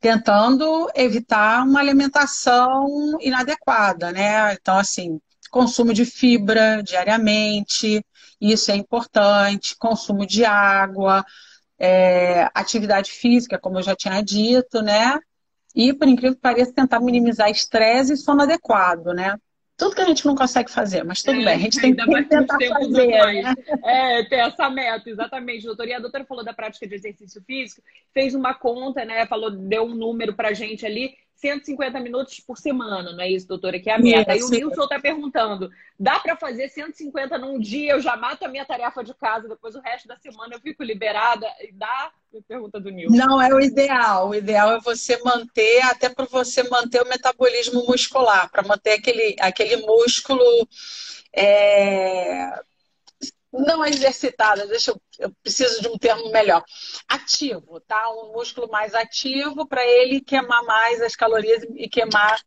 tentando 0.00 0.90
evitar 0.94 1.64
uma 1.64 1.80
alimentação 1.80 3.18
inadequada, 3.20 4.12
né? 4.12 4.54
Então, 4.54 4.78
assim, 4.78 5.20
consumo 5.50 5.92
de 5.92 6.04
fibra 6.04 6.82
diariamente, 6.82 8.04
isso 8.40 8.70
é 8.70 8.76
importante, 8.76 9.76
consumo 9.78 10.26
de 10.26 10.44
água, 10.44 11.24
é, 11.78 12.48
atividade 12.54 13.10
física, 13.10 13.58
como 13.58 13.78
eu 13.78 13.82
já 13.82 13.94
tinha 13.96 14.22
dito, 14.22 14.82
né? 14.82 15.18
E, 15.74 15.92
por 15.92 16.08
incrível 16.08 16.34
que 16.34 16.40
pareça, 16.40 16.72
tentar 16.72 17.00
minimizar 17.00 17.50
estresse 17.50 18.14
e 18.14 18.16
sono 18.16 18.42
adequado, 18.42 19.12
né? 19.14 19.36
Tudo 19.76 19.94
que 19.94 20.00
a 20.00 20.06
gente 20.06 20.24
não 20.24 20.34
consegue 20.34 20.70
fazer, 20.70 21.04
mas 21.04 21.22
tudo 21.22 21.38
é, 21.40 21.44
bem, 21.44 21.54
a 21.54 21.58
gente 21.58 21.78
tem 21.78 21.94
que 21.94 22.24
tentar 22.24 22.56
fazer. 22.56 23.06
Né? 23.08 23.54
É, 23.84 24.24
ter 24.24 24.36
essa 24.36 24.70
meta, 24.70 25.10
exatamente, 25.10 25.66
doutora. 25.66 25.90
E 25.90 25.92
a 25.92 25.98
doutora 25.98 26.24
falou 26.24 26.42
da 26.42 26.54
prática 26.54 26.86
de 26.86 26.94
exercício 26.94 27.42
físico, 27.42 27.82
fez 28.14 28.34
uma 28.34 28.54
conta, 28.54 29.04
né? 29.04 29.26
Falou, 29.26 29.50
deu 29.50 29.84
um 29.84 29.94
número 29.94 30.34
pra 30.34 30.54
gente 30.54 30.86
ali. 30.86 31.14
150 31.36 32.00
minutos 32.00 32.40
por 32.40 32.56
semana, 32.56 33.12
não 33.12 33.20
é 33.20 33.30
isso, 33.30 33.46
doutora? 33.46 33.78
Que 33.78 33.90
é 33.90 33.94
a 33.94 33.98
meta. 33.98 34.34
Isso, 34.34 34.54
e 34.54 34.64
o 34.64 34.68
Nilson 34.68 34.84
está 34.84 34.98
perguntando: 34.98 35.70
dá 35.98 36.18
para 36.18 36.34
fazer 36.34 36.68
150 36.68 37.36
num 37.38 37.58
dia? 37.58 37.92
Eu 37.92 38.00
já 38.00 38.16
mato 38.16 38.44
a 38.44 38.48
minha 38.48 38.64
tarefa 38.64 39.04
de 39.04 39.14
casa, 39.14 39.48
depois 39.48 39.74
o 39.74 39.80
resto 39.80 40.08
da 40.08 40.16
semana 40.16 40.54
eu 40.54 40.60
fico 40.60 40.82
liberada. 40.82 41.46
Dá? 41.74 42.10
Pergunta 42.48 42.80
do 42.80 42.90
Nilson. 42.90 43.16
Não 43.16 43.40
é 43.40 43.52
o 43.54 43.60
ideal. 43.60 44.30
O 44.30 44.34
ideal 44.34 44.72
é 44.72 44.80
você 44.80 45.22
manter, 45.22 45.82
até 45.82 46.08
para 46.08 46.24
você 46.24 46.62
manter 46.68 47.02
o 47.02 47.08
metabolismo 47.08 47.86
muscular, 47.86 48.50
para 48.50 48.62
manter 48.62 48.92
aquele, 48.92 49.36
aquele 49.38 49.76
músculo. 49.76 50.42
É 51.32 52.50
não 53.58 53.84
exercitada, 53.84 54.66
deixa 54.66 54.90
eu, 54.90 55.00
eu 55.18 55.32
preciso 55.42 55.80
de 55.80 55.88
um 55.88 55.98
termo 55.98 56.30
melhor. 56.30 56.62
Ativo, 57.08 57.80
tá? 57.80 58.08
Um 58.10 58.32
músculo 58.32 58.68
mais 58.68 58.94
ativo 58.94 59.66
para 59.66 59.84
ele 59.84 60.20
queimar 60.20 60.62
mais 60.64 61.00
as 61.00 61.16
calorias 61.16 61.62
e 61.74 61.88
queimar 61.88 62.38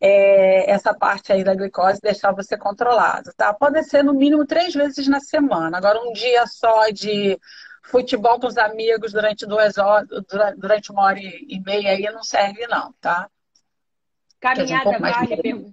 é, 0.00 0.70
essa 0.70 0.94
parte 0.94 1.32
aí 1.32 1.42
da 1.42 1.54
glicose, 1.54 2.00
deixar 2.00 2.32
você 2.32 2.56
controlado, 2.56 3.30
tá? 3.36 3.52
Pode 3.52 3.82
ser 3.84 4.02
no 4.02 4.14
mínimo 4.14 4.46
três 4.46 4.74
vezes 4.74 5.08
na 5.08 5.20
semana. 5.20 5.76
Agora, 5.76 6.00
um 6.00 6.12
dia 6.12 6.46
só 6.46 6.88
de 6.90 7.38
futebol 7.84 8.38
com 8.38 8.46
os 8.46 8.58
amigos 8.58 9.12
durante 9.12 9.46
duas 9.46 9.78
horas, 9.78 10.06
durante 10.56 10.92
uma 10.92 11.02
hora 11.04 11.18
e 11.18 11.60
meia 11.64 11.92
aí 11.92 12.02
não 12.12 12.22
serve, 12.22 12.66
não, 12.66 12.92
tá? 13.00 13.28
Caminhada 14.40 14.90
um 14.90 14.98
vale, 15.00 15.72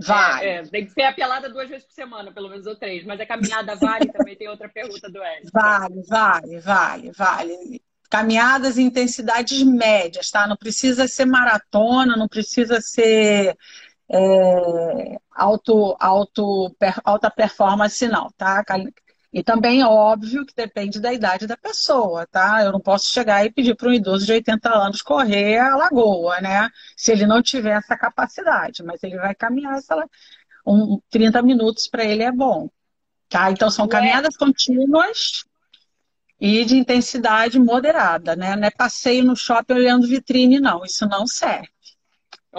Vai. 0.00 0.46
É, 0.46 0.54
é, 0.56 0.62
tem 0.62 0.84
que 0.86 0.92
ser 0.92 1.02
a 1.02 1.12
pelada 1.12 1.48
duas 1.48 1.68
vezes 1.68 1.84
por 1.84 1.92
semana, 1.92 2.32
pelo 2.32 2.48
menos 2.48 2.66
ou 2.66 2.76
três. 2.76 3.04
Mas 3.04 3.20
a 3.20 3.26
caminhada 3.26 3.76
vale 3.76 4.06
também 4.12 4.36
tem 4.36 4.48
outra 4.48 4.68
pergunta 4.68 5.10
do 5.10 5.22
Ed. 5.22 5.50
Vale, 5.52 6.02
vale, 6.08 6.58
vale, 6.60 7.12
vale. 7.12 7.82
Caminhadas 8.08 8.76
em 8.76 8.86
intensidades 8.86 9.62
médias, 9.62 10.30
tá? 10.30 10.46
Não 10.46 10.56
precisa 10.56 11.06
ser 11.06 11.26
maratona, 11.26 12.16
não 12.16 12.26
precisa 12.26 12.80
ser 12.80 13.56
é, 14.10 15.16
alto, 15.30 15.96
alto, 16.00 16.74
per, 16.78 16.94
alta 17.04 17.30
performance, 17.30 18.08
não, 18.08 18.28
tá? 18.36 18.64
E 19.32 19.44
também, 19.44 19.84
óbvio, 19.84 20.44
que 20.44 20.54
depende 20.54 21.00
da 21.00 21.12
idade 21.12 21.46
da 21.46 21.56
pessoa, 21.56 22.26
tá? 22.26 22.64
Eu 22.64 22.72
não 22.72 22.80
posso 22.80 23.12
chegar 23.12 23.44
e 23.44 23.52
pedir 23.52 23.76
para 23.76 23.88
um 23.88 23.92
idoso 23.92 24.26
de 24.26 24.32
80 24.32 24.68
anos 24.76 25.02
correr 25.02 25.58
a 25.58 25.76
lagoa, 25.76 26.40
né? 26.40 26.68
Se 26.96 27.12
ele 27.12 27.26
não 27.26 27.40
tiver 27.40 27.78
essa 27.78 27.96
capacidade, 27.96 28.82
mas 28.82 29.02
ele 29.04 29.16
vai 29.16 29.34
caminhar 29.34 29.78
essa, 29.78 29.96
um, 30.66 31.00
30 31.10 31.42
minutos 31.42 31.86
para 31.86 32.04
ele 32.04 32.24
é 32.24 32.32
bom. 32.32 32.68
Tá? 33.28 33.50
Então, 33.52 33.70
são 33.70 33.86
caminhadas 33.86 34.36
contínuas 34.36 35.44
e 36.40 36.64
de 36.64 36.76
intensidade 36.76 37.58
moderada, 37.60 38.34
né? 38.34 38.56
Não 38.56 38.66
é 38.66 38.70
passeio 38.70 39.24
no 39.24 39.36
shopping 39.36 39.74
olhando 39.74 40.08
vitrine, 40.08 40.58
não. 40.58 40.84
Isso 40.84 41.06
não 41.08 41.26
serve 41.26 41.68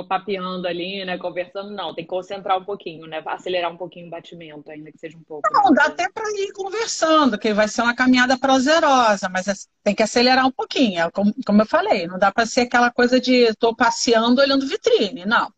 papeando 0.07 0.67
ali, 0.67 1.03
né? 1.03 1.17
Conversando, 1.17 1.71
não. 1.71 1.93
Tem 1.93 2.05
que 2.05 2.09
concentrar 2.09 2.57
um 2.57 2.63
pouquinho, 2.63 3.05
né? 3.07 3.21
Acelerar 3.25 3.71
um 3.71 3.77
pouquinho 3.77 4.07
o 4.07 4.09
batimento, 4.09 4.69
ainda 4.71 4.91
que 4.91 4.97
seja 4.97 5.17
um 5.17 5.23
pouco. 5.23 5.49
Não, 5.51 5.73
dá 5.73 5.85
até 5.85 6.09
para 6.09 6.29
ir 6.31 6.51
conversando, 6.53 7.37
que 7.37 7.53
vai 7.53 7.67
ser 7.67 7.81
uma 7.81 7.95
caminhada 7.95 8.37
prazerosa, 8.37 9.27
mas 9.29 9.47
é, 9.47 9.53
tem 9.83 9.93
que 9.93 10.03
acelerar 10.03 10.45
um 10.45 10.51
pouquinho. 10.51 11.01
É 11.01 11.11
como, 11.11 11.33
como 11.45 11.61
eu 11.61 11.65
falei, 11.65 12.07
não 12.07 12.17
dá 12.17 12.31
para 12.31 12.45
ser 12.45 12.61
aquela 12.61 12.91
coisa 12.91 13.19
de 13.19 13.49
estou 13.49 13.75
passeando 13.75 14.41
olhando 14.41 14.67
vitrine, 14.67 15.25
não. 15.25 15.51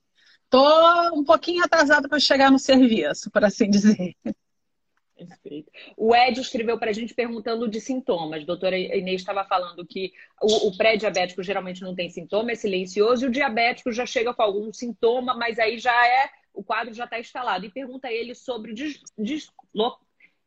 Estou 0.45 1.19
um 1.19 1.23
pouquinho 1.23 1.63
atrasado 1.63 2.07
para 2.07 2.19
chegar 2.19 2.51
no 2.51 2.59
serviço, 2.59 3.29
por 3.31 3.43
assim 3.43 3.69
dizer. 3.69 4.15
Perfeito. 5.27 5.71
O 5.97 6.15
Ed 6.15 6.39
escreveu 6.39 6.77
para 6.77 6.89
a 6.89 6.93
gente 6.93 7.13
perguntando 7.13 7.67
de 7.67 7.79
sintomas. 7.79 8.41
A 8.41 8.45
doutora 8.45 8.77
Inês 8.77 9.21
estava 9.21 9.43
falando 9.45 9.85
que 9.85 10.11
o, 10.41 10.67
o 10.67 10.77
pré-diabético 10.77 11.43
geralmente 11.43 11.81
não 11.81 11.95
tem 11.95 12.09
sintoma, 12.09 12.51
é 12.51 12.55
silencioso, 12.55 13.25
e 13.25 13.27
o 13.27 13.31
diabético 13.31 13.91
já 13.91 14.05
chega 14.05 14.33
com 14.33 14.41
algum 14.41 14.71
sintoma, 14.73 15.33
mas 15.33 15.59
aí 15.59 15.77
já 15.77 16.07
é, 16.07 16.29
o 16.53 16.63
quadro 16.63 16.93
já 16.93 17.05
está 17.05 17.19
instalado. 17.19 17.65
E 17.65 17.71
pergunta 17.71 18.11
ele 18.11 18.35
sobre 18.35 18.73
des, 18.73 18.99
des, 19.17 19.47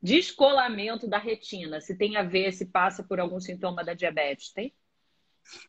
descolamento 0.01 1.09
da 1.09 1.19
retina, 1.19 1.81
se 1.81 1.97
tem 1.97 2.17
a 2.17 2.23
ver, 2.23 2.53
se 2.53 2.67
passa 2.67 3.03
por 3.03 3.19
algum 3.19 3.41
sintoma 3.41 3.83
da 3.83 3.95
diabetes, 3.95 4.53
tem? 4.53 4.73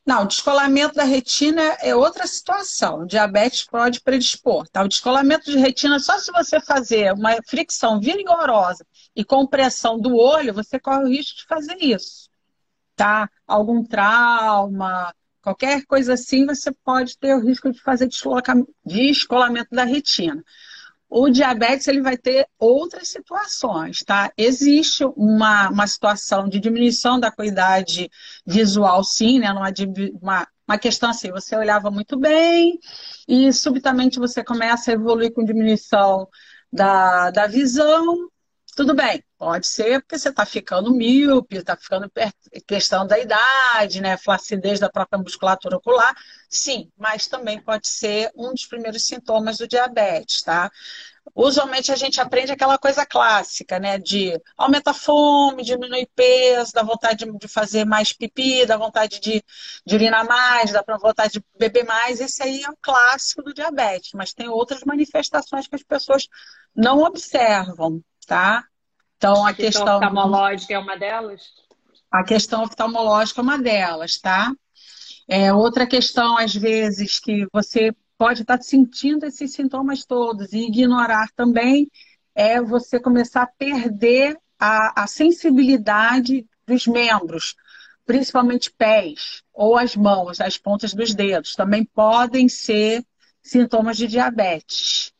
Não, 0.05 0.25
descolamento 0.25 0.95
da 0.95 1.03
retina 1.03 1.61
é 1.81 1.95
outra 1.95 2.25
situação. 2.25 3.01
O 3.01 3.05
diabetes 3.05 3.63
pode 3.65 4.01
predispor, 4.01 4.67
tá? 4.69 4.83
O 4.83 4.87
descolamento 4.87 5.51
de 5.51 5.57
retina, 5.57 5.99
só 5.99 6.17
se 6.17 6.31
você 6.31 6.59
fazer 6.59 7.13
uma 7.13 7.35
fricção 7.47 7.99
vigorosa 7.99 8.85
e 9.17 9.25
compressão 9.25 9.99
do 9.99 10.15
olho, 10.15 10.53
você 10.53 10.79
corre 10.79 11.03
o 11.03 11.07
risco 11.07 11.37
de 11.37 11.45
fazer 11.45 11.75
isso, 11.81 12.29
tá? 12.95 13.27
Algum 13.47 13.83
trauma, 13.83 15.11
qualquer 15.41 15.83
coisa 15.87 16.13
assim, 16.13 16.45
você 16.45 16.71
pode 16.71 17.17
ter 17.17 17.33
o 17.33 17.39
risco 17.39 17.71
de 17.71 17.81
fazer 17.81 18.07
descolamento 18.85 19.69
da 19.71 19.83
retina. 19.85 20.43
O 21.09 21.31
diabetes 21.31 21.87
ele 21.87 22.01
vai 22.01 22.15
ter 22.15 22.47
outras 22.59 23.07
situações, 23.07 24.03
tá? 24.03 24.31
Existe 24.37 25.03
uma, 25.15 25.69
uma 25.69 25.87
situação 25.87 26.47
de 26.47 26.59
diminuição 26.59 27.19
da 27.19 27.31
qualidade 27.31 28.11
visual, 28.45 29.03
sim, 29.03 29.39
né? 29.39 29.51
Uma, 29.51 30.47
uma, 30.67 30.77
questão 30.77 31.09
assim, 31.09 31.31
você 31.31 31.55
olhava 31.55 31.89
muito 31.89 32.19
bem 32.19 32.77
e 33.27 33.51
subitamente 33.51 34.19
você 34.19 34.43
começa 34.43 34.91
a 34.91 34.93
evoluir 34.93 35.33
com 35.33 35.43
diminuição 35.43 36.27
da, 36.71 37.31
da 37.31 37.47
visão, 37.47 38.29
tudo 38.77 38.93
bem, 38.93 39.23
pode 39.39 39.65
ser 39.65 40.01
porque 40.01 40.19
você 40.19 40.29
está 40.29 40.45
ficando 40.45 40.93
míope, 40.93 41.57
está 41.57 41.75
ficando 41.75 42.11
questão 42.67 43.07
da 43.07 43.17
idade, 43.17 43.99
né? 43.99 44.15
Flacidez 44.17 44.79
da 44.79 44.87
própria 44.87 45.17
musculatura 45.17 45.77
ocular. 45.77 46.15
Sim, 46.47 46.91
mas 46.95 47.25
também 47.25 47.59
pode 47.59 47.87
ser 47.87 48.31
um 48.35 48.51
dos 48.51 48.67
primeiros 48.67 49.03
sintomas 49.03 49.57
do 49.57 49.67
diabetes, 49.67 50.43
tá? 50.43 50.69
Usualmente 51.33 51.91
a 51.91 51.95
gente 51.95 52.21
aprende 52.21 52.51
aquela 52.51 52.77
coisa 52.77 53.03
clássica, 53.03 53.79
né? 53.79 53.97
De 53.97 54.39
aumenta 54.55 54.91
a 54.91 54.93
fome, 54.93 55.63
diminui 55.63 56.07
peso, 56.15 56.71
dá 56.71 56.83
vontade 56.83 57.25
de 57.25 57.47
fazer 57.47 57.83
mais 57.83 58.13
pipi, 58.13 58.63
dá 58.63 58.77
vontade 58.77 59.19
de, 59.19 59.43
de 59.87 59.95
urinar 59.95 60.23
mais, 60.27 60.71
dá 60.71 60.83
vontade 61.01 61.33
de 61.33 61.45
beber 61.57 61.83
mais. 61.83 62.21
Esse 62.21 62.43
aí 62.43 62.63
é 62.63 62.69
o 62.69 62.77
clássico 62.79 63.41
do 63.41 63.55
diabetes, 63.55 64.11
mas 64.13 64.33
tem 64.33 64.47
outras 64.47 64.83
manifestações 64.83 65.67
que 65.67 65.75
as 65.75 65.83
pessoas 65.83 66.27
não 66.75 66.99
observam 66.99 68.03
tá? 68.27 68.63
Então, 69.17 69.45
a, 69.45 69.49
a 69.49 69.53
questão, 69.53 69.85
questão 69.85 69.95
oftalmológica 69.95 70.73
é 70.73 70.77
uma 70.77 70.95
delas? 70.95 71.41
A 72.11 72.23
questão 72.23 72.63
oftalmológica 72.63 73.41
é 73.41 73.43
uma 73.43 73.57
delas, 73.57 74.19
tá? 74.19 74.53
É, 75.27 75.51
outra 75.51 75.87
questão, 75.87 76.37
às 76.37 76.53
vezes, 76.53 77.19
que 77.19 77.47
você 77.51 77.93
pode 78.17 78.41
estar 78.41 78.61
sentindo 78.61 79.25
esses 79.25 79.53
sintomas 79.53 80.05
todos 80.05 80.53
e 80.53 80.67
ignorar 80.67 81.29
também, 81.35 81.89
é 82.35 82.61
você 82.61 82.99
começar 82.99 83.43
a 83.43 83.47
perder 83.47 84.37
a, 84.59 85.03
a 85.03 85.07
sensibilidade 85.07 86.45
dos 86.67 86.85
membros, 86.87 87.55
principalmente 88.05 88.71
pés 88.71 89.43
ou 89.53 89.77
as 89.77 89.95
mãos, 89.95 90.39
as 90.39 90.57
pontas 90.57 90.93
dos 90.93 91.13
dedos. 91.13 91.55
Também 91.55 91.83
podem 91.83 92.47
ser 92.47 93.03
sintomas 93.41 93.97
de 93.97 94.07
diabetes. 94.07 95.13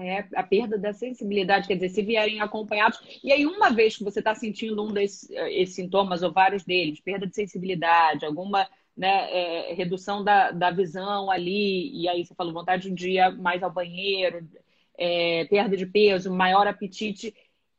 É 0.00 0.26
a 0.34 0.42
perda 0.42 0.76
da 0.78 0.92
sensibilidade, 0.92 1.68
quer 1.68 1.74
dizer, 1.74 1.88
se 1.90 2.02
vierem 2.02 2.40
acompanhados. 2.40 3.00
E 3.22 3.32
aí, 3.32 3.46
uma 3.46 3.70
vez 3.70 3.96
que 3.96 4.04
você 4.04 4.18
está 4.18 4.34
sentindo 4.34 4.84
um 4.84 4.92
desses 4.92 5.30
eh, 5.30 5.66
sintomas, 5.66 6.22
ou 6.22 6.32
vários 6.32 6.64
deles, 6.64 7.00
perda 7.00 7.26
de 7.26 7.34
sensibilidade, 7.34 8.24
alguma 8.24 8.68
né, 8.96 9.30
é, 9.70 9.74
redução 9.74 10.24
da, 10.24 10.50
da 10.50 10.72
visão 10.72 11.30
ali, 11.30 11.90
e 11.94 12.08
aí 12.08 12.24
você 12.24 12.34
falou 12.34 12.52
vontade 12.52 12.82
de 12.82 12.90
um 12.90 12.94
dia 12.94 13.30
mais 13.30 13.62
ao 13.62 13.72
banheiro, 13.72 14.46
é, 14.98 15.44
perda 15.44 15.76
de 15.76 15.86
peso, 15.86 16.34
maior 16.34 16.66
apetite, 16.66 17.32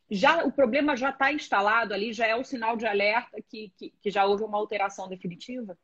já 0.09 0.43
o 0.45 0.51
problema 0.51 0.95
já 0.95 1.09
está 1.09 1.31
instalado 1.31 1.93
ali, 1.93 2.13
já 2.13 2.25
é 2.25 2.35
o 2.35 2.43
sinal 2.43 2.77
de 2.77 2.87
alerta 2.87 3.37
que, 3.47 3.71
que, 3.77 3.93
que 4.01 4.09
já 4.09 4.25
houve 4.25 4.43
uma 4.43 4.57
alteração 4.57 5.07
definitiva? 5.07 5.77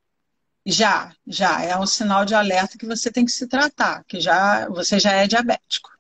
Já, 0.65 1.13
já 1.27 1.61
é 1.63 1.77
um 1.77 1.85
sinal 1.85 2.25
de 2.25 2.33
alerta 2.33 2.77
que 2.77 2.87
você 2.87 3.11
tem 3.11 3.23
que 3.23 3.31
se 3.31 3.47
tratar, 3.47 4.03
que 4.05 4.19
já 4.19 4.67
você 4.69 4.99
já 4.99 5.11
é 5.11 5.27
diabético. 5.27 5.94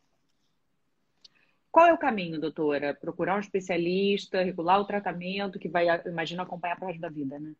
Qual 1.75 1.87
é 1.87 1.91
o 1.91 1.97
caminho, 1.97 2.39
doutora? 2.39 2.93
Procurar 2.93 3.35
um 3.35 3.41
especialista, 3.41 4.41
regular 4.41 4.79
o 4.79 4.85
tratamento, 4.85 5.59
que 5.59 5.67
vai, 5.67 5.87
imagino, 6.05 6.41
acompanhar 6.41 6.77
para 6.77 6.85
o 6.85 6.87
resto 6.87 7.01
da 7.01 7.09
vida, 7.09 7.37
né? 7.37 7.51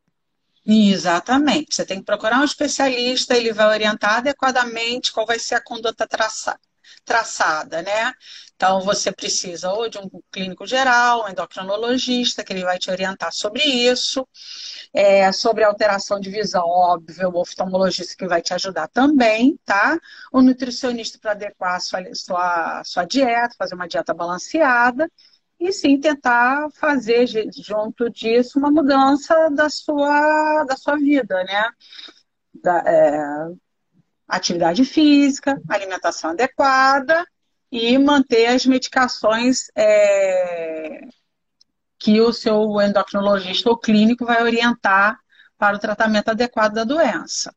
Exatamente. 0.66 1.76
Você 1.76 1.86
tem 1.86 2.00
que 2.00 2.06
procurar 2.06 2.40
um 2.40 2.46
especialista, 2.46 3.36
ele 3.36 3.52
vai 3.52 3.68
orientar 3.68 4.20
adequadamente 4.20 5.12
qual 5.12 5.26
vai 5.26 5.38
ser 5.38 5.56
a 5.56 5.62
conduta 5.62 6.08
traça, 6.08 6.58
traçada, 7.04 7.82
né? 7.82 8.14
Então, 8.56 8.82
você 8.82 9.12
precisa 9.12 9.72
ou 9.72 9.90
de 9.90 9.98
um 9.98 10.10
clínico 10.32 10.66
geral, 10.66 11.26
um 11.26 11.30
endocrinologista, 11.30 12.44
que 12.44 12.54
ele 12.54 12.64
vai 12.64 12.78
te 12.80 12.90
orientar 12.90 13.32
sobre 13.34 13.64
isso, 13.64 14.28
é, 14.94 15.32
sobre 15.32 15.64
alteração 15.64 16.20
de 16.20 16.30
visão, 16.30 16.64
óbvio, 16.66 17.30
o 17.30 17.40
oftalmologista 17.42 18.16
que 18.18 18.28
vai 18.28 18.42
te 18.42 18.54
ajudar 18.54 18.88
também, 18.90 19.60
tá? 19.66 20.00
O 20.32 20.42
nutricionista 20.42 21.20
para 21.20 21.32
adequar 21.32 21.76
a 21.76 21.80
sua, 21.80 22.00
sua, 22.14 22.84
sua 22.86 23.06
dieta, 23.06 23.56
fazer 23.58 23.76
uma 23.76 23.88
dieta 23.88 24.14
balanceada, 24.14 25.10
e 25.60 25.72
sim 25.72 26.00
tentar 26.00 26.70
fazer 26.74 27.26
junto 27.28 28.10
disso 28.10 28.60
uma 28.60 28.72
mudança 28.72 29.50
da 29.52 29.70
sua, 29.70 30.64
da 30.66 30.76
sua 30.78 30.98
vida, 30.98 31.44
né? 31.44 31.70
Da, 32.54 32.80
é, 32.88 33.56
atividade 34.28 34.84
física, 34.86 35.62
alimentação 35.70 36.32
adequada 36.32 37.26
e 37.72 37.98
manter 37.98 38.48
as 38.48 38.66
medicações 38.66 39.68
é, 39.76 41.02
que 42.00 42.22
o 42.22 42.32
seu 42.32 42.80
endocrinologista 42.82 43.70
ou 43.70 43.78
clínico 43.78 44.26
vai 44.26 44.42
orientar 44.42 45.20
para 45.58 45.76
o 45.76 45.80
tratamento 45.80 46.30
adequado 46.30 46.74
da 46.74 46.84
doença. 46.84 47.54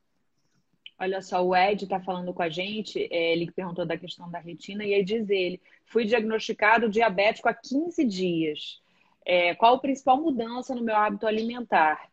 Olha 1.01 1.23
só, 1.23 1.45
o 1.45 1.55
Ed 1.55 1.85
está 1.85 2.01
falando 2.01 2.35
com 2.35 2.43
a 2.43 2.49
gente, 2.49 3.09
é, 3.11 3.33
ele 3.33 3.51
perguntou 3.53 3.87
da 3.87 3.97
questão 3.97 4.29
da 4.29 4.41
retina, 4.41 4.85
e 4.85 4.95
aí 4.95 5.05
diz 5.05 5.31
ele: 5.31 5.61
fui 5.87 6.05
diagnosticado 6.05 6.89
diabético 6.89 7.49
há 7.49 7.55
15 7.55 8.05
dias. 8.05 8.81
É, 9.25 9.55
qual 9.55 9.75
a 9.75 9.79
principal 9.79 10.21
mudança 10.21 10.75
no 10.75 10.83
meu 10.83 10.97
hábito 10.97 11.27
alimentar? 11.27 12.09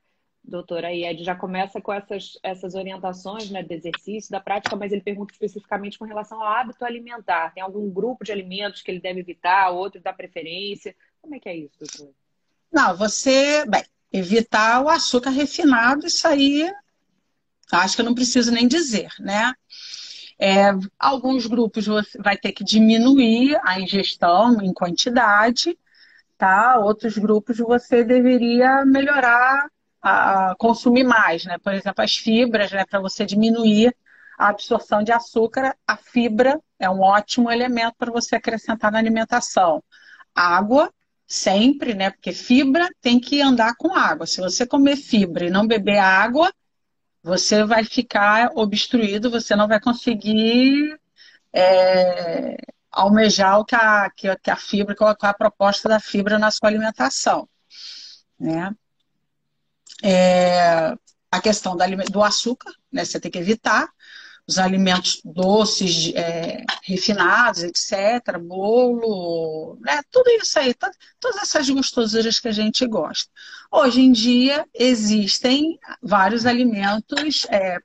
Doutora 0.47 0.93
Ed 0.93 1.23
já 1.23 1.35
começa 1.35 1.81
com 1.81 1.91
essas, 1.91 2.37
essas 2.43 2.75
orientações 2.75 3.49
né, 3.49 3.63
de 3.63 3.73
exercício, 3.73 4.31
da 4.31 4.39
prática, 4.39 4.75
mas 4.75 4.91
ele 4.91 5.01
pergunta 5.01 5.33
especificamente 5.33 5.97
com 5.97 6.05
relação 6.05 6.41
ao 6.41 6.47
hábito 6.47 6.85
alimentar. 6.85 7.53
Tem 7.53 7.63
algum 7.63 7.89
grupo 7.89 8.23
de 8.23 8.31
alimentos 8.31 8.81
que 8.81 8.91
ele 8.91 8.99
deve 8.99 9.19
evitar, 9.21 9.71
outro 9.71 10.01
dá 10.01 10.13
preferência? 10.13 10.95
Como 11.21 11.35
é 11.35 11.39
que 11.39 11.49
é 11.49 11.55
isso, 11.55 11.79
doutora? 11.79 12.11
Não, 12.71 12.95
você, 12.95 13.65
bem, 13.65 13.83
evitar 14.11 14.81
o 14.83 14.89
açúcar 14.89 15.31
refinado, 15.31 16.05
isso 16.05 16.27
aí 16.27 16.71
acho 17.71 17.95
que 17.95 18.01
eu 18.01 18.05
não 18.05 18.15
preciso 18.15 18.51
nem 18.51 18.67
dizer, 18.67 19.09
né? 19.19 19.53
É, 20.37 20.71
alguns 20.99 21.47
grupos 21.47 21.87
você 21.87 22.17
vai 22.21 22.37
ter 22.37 22.51
que 22.51 22.63
diminuir 22.63 23.57
a 23.63 23.79
ingestão 23.79 24.61
em 24.61 24.73
quantidade, 24.73 25.77
tá? 26.37 26.77
Outros 26.77 27.17
grupos 27.17 27.57
você 27.57 28.03
deveria 28.03 28.85
melhorar 28.85 29.69
a 30.07 30.55
consumir 30.59 31.03
mais, 31.03 31.45
né? 31.45 31.57
Por 31.57 31.73
exemplo, 31.73 32.03
as 32.03 32.15
fibras, 32.15 32.71
né? 32.71 32.85
Para 32.85 32.99
você 32.99 33.25
diminuir 33.25 33.95
a 34.37 34.49
absorção 34.49 35.01
de 35.01 35.11
açúcar, 35.11 35.75
a 35.87 35.97
fibra 35.97 36.61
é 36.77 36.87
um 36.87 37.01
ótimo 37.01 37.51
elemento 37.51 37.95
para 37.97 38.11
você 38.11 38.35
acrescentar 38.35 38.91
na 38.91 38.99
alimentação. 38.99 39.83
Água, 40.35 40.93
sempre, 41.27 41.95
né? 41.95 42.11
Porque 42.11 42.31
fibra 42.33 42.87
tem 43.01 43.19
que 43.19 43.41
andar 43.41 43.75
com 43.77 43.95
água. 43.95 44.27
Se 44.27 44.39
você 44.41 44.67
comer 44.67 44.95
fibra 44.95 45.45
e 45.47 45.49
não 45.49 45.65
beber 45.65 45.97
água, 45.97 46.53
você 47.23 47.63
vai 47.63 47.83
ficar 47.83 48.51
obstruído, 48.53 49.31
você 49.31 49.55
não 49.55 49.67
vai 49.67 49.79
conseguir 49.79 50.99
é, 51.51 52.57
almejar 52.91 53.59
o 53.59 53.65
que 53.65 53.75
a, 53.75 54.11
que 54.11 54.51
a 54.51 54.55
fibra, 54.55 54.95
qual 54.95 55.09
é 55.09 55.15
a 55.19 55.33
proposta 55.33 55.89
da 55.89 55.99
fibra 55.99 56.37
na 56.37 56.51
sua 56.51 56.69
alimentação. 56.69 57.49
Né? 58.39 58.71
É, 60.03 60.93
a 61.31 61.41
questão 61.41 61.75
do 62.11 62.23
açúcar, 62.23 62.71
né? 62.91 63.03
Você 63.03 63.19
tem 63.19 63.31
que 63.31 63.37
evitar 63.37 63.89
os 64.47 64.59
alimentos 64.59 65.21
doces, 65.25 66.13
é, 66.13 66.63
refinados, 66.83 67.63
etc., 67.63 68.37
bolo, 68.39 69.77
né? 69.81 70.01
Tudo 70.11 70.29
isso 70.29 70.59
aí, 70.59 70.73
todas 71.19 71.41
essas 71.41 71.69
gostosuras 71.69 72.39
que 72.39 72.47
a 72.47 72.51
gente 72.51 72.85
gosta. 72.85 73.29
Hoje 73.71 74.01
em 74.01 74.11
dia 74.11 74.65
existem 74.73 75.79
vários 76.01 76.45
alimentos 76.45 77.45
é, 77.49 77.79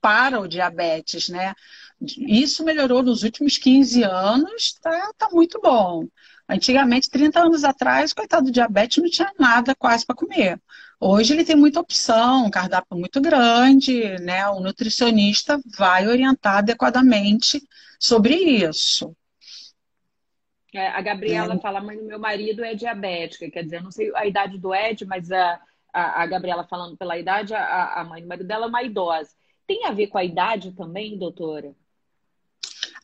para 0.00 0.40
o 0.40 0.48
diabetes, 0.48 1.28
né? 1.28 1.54
Isso 2.00 2.64
melhorou 2.64 3.02
nos 3.02 3.22
últimos 3.22 3.58
15 3.58 4.02
anos, 4.02 4.72
tá, 4.80 5.12
tá 5.18 5.28
muito 5.30 5.60
bom. 5.60 6.08
Antigamente, 6.48 7.10
30 7.10 7.40
anos 7.40 7.62
atrás, 7.62 8.12
coitado 8.14 8.46
do 8.46 8.52
diabetes 8.52 9.02
não 9.02 9.10
tinha 9.10 9.30
nada 9.38 9.74
quase 9.74 10.06
para 10.06 10.16
comer. 10.16 10.58
Hoje 11.02 11.32
ele 11.32 11.46
tem 11.46 11.56
muita 11.56 11.80
opção, 11.80 12.44
um 12.44 12.50
cardápio 12.50 12.94
muito 12.94 13.22
grande, 13.22 14.18
né? 14.18 14.46
O 14.48 14.60
nutricionista 14.60 15.58
vai 15.78 16.06
orientar 16.06 16.58
adequadamente 16.58 17.66
sobre 17.98 18.34
isso. 18.34 19.16
É, 20.74 20.88
a 20.88 21.00
Gabriela 21.00 21.54
é. 21.54 21.58
fala, 21.58 21.80
mãe, 21.80 21.96
meu 21.96 22.18
marido 22.18 22.62
é 22.62 22.74
diabética, 22.74 23.50
quer 23.50 23.64
dizer, 23.64 23.76
eu 23.78 23.82
não 23.82 23.90
sei 23.90 24.14
a 24.14 24.26
idade 24.26 24.58
do 24.58 24.74
Ed, 24.74 25.06
mas 25.06 25.32
a, 25.32 25.58
a, 25.90 26.22
a 26.22 26.26
Gabriela 26.26 26.66
falando 26.68 26.98
pela 26.98 27.18
idade, 27.18 27.54
a, 27.54 27.94
a 27.94 28.04
mãe 28.04 28.20
do 28.20 28.28
marido 28.28 28.46
dela 28.46 28.66
é 28.66 28.68
uma 28.68 28.82
idosa. 28.82 29.30
Tem 29.66 29.86
a 29.86 29.92
ver 29.92 30.08
com 30.08 30.18
a 30.18 30.24
idade 30.24 30.72
também, 30.72 31.18
doutora? 31.18 31.72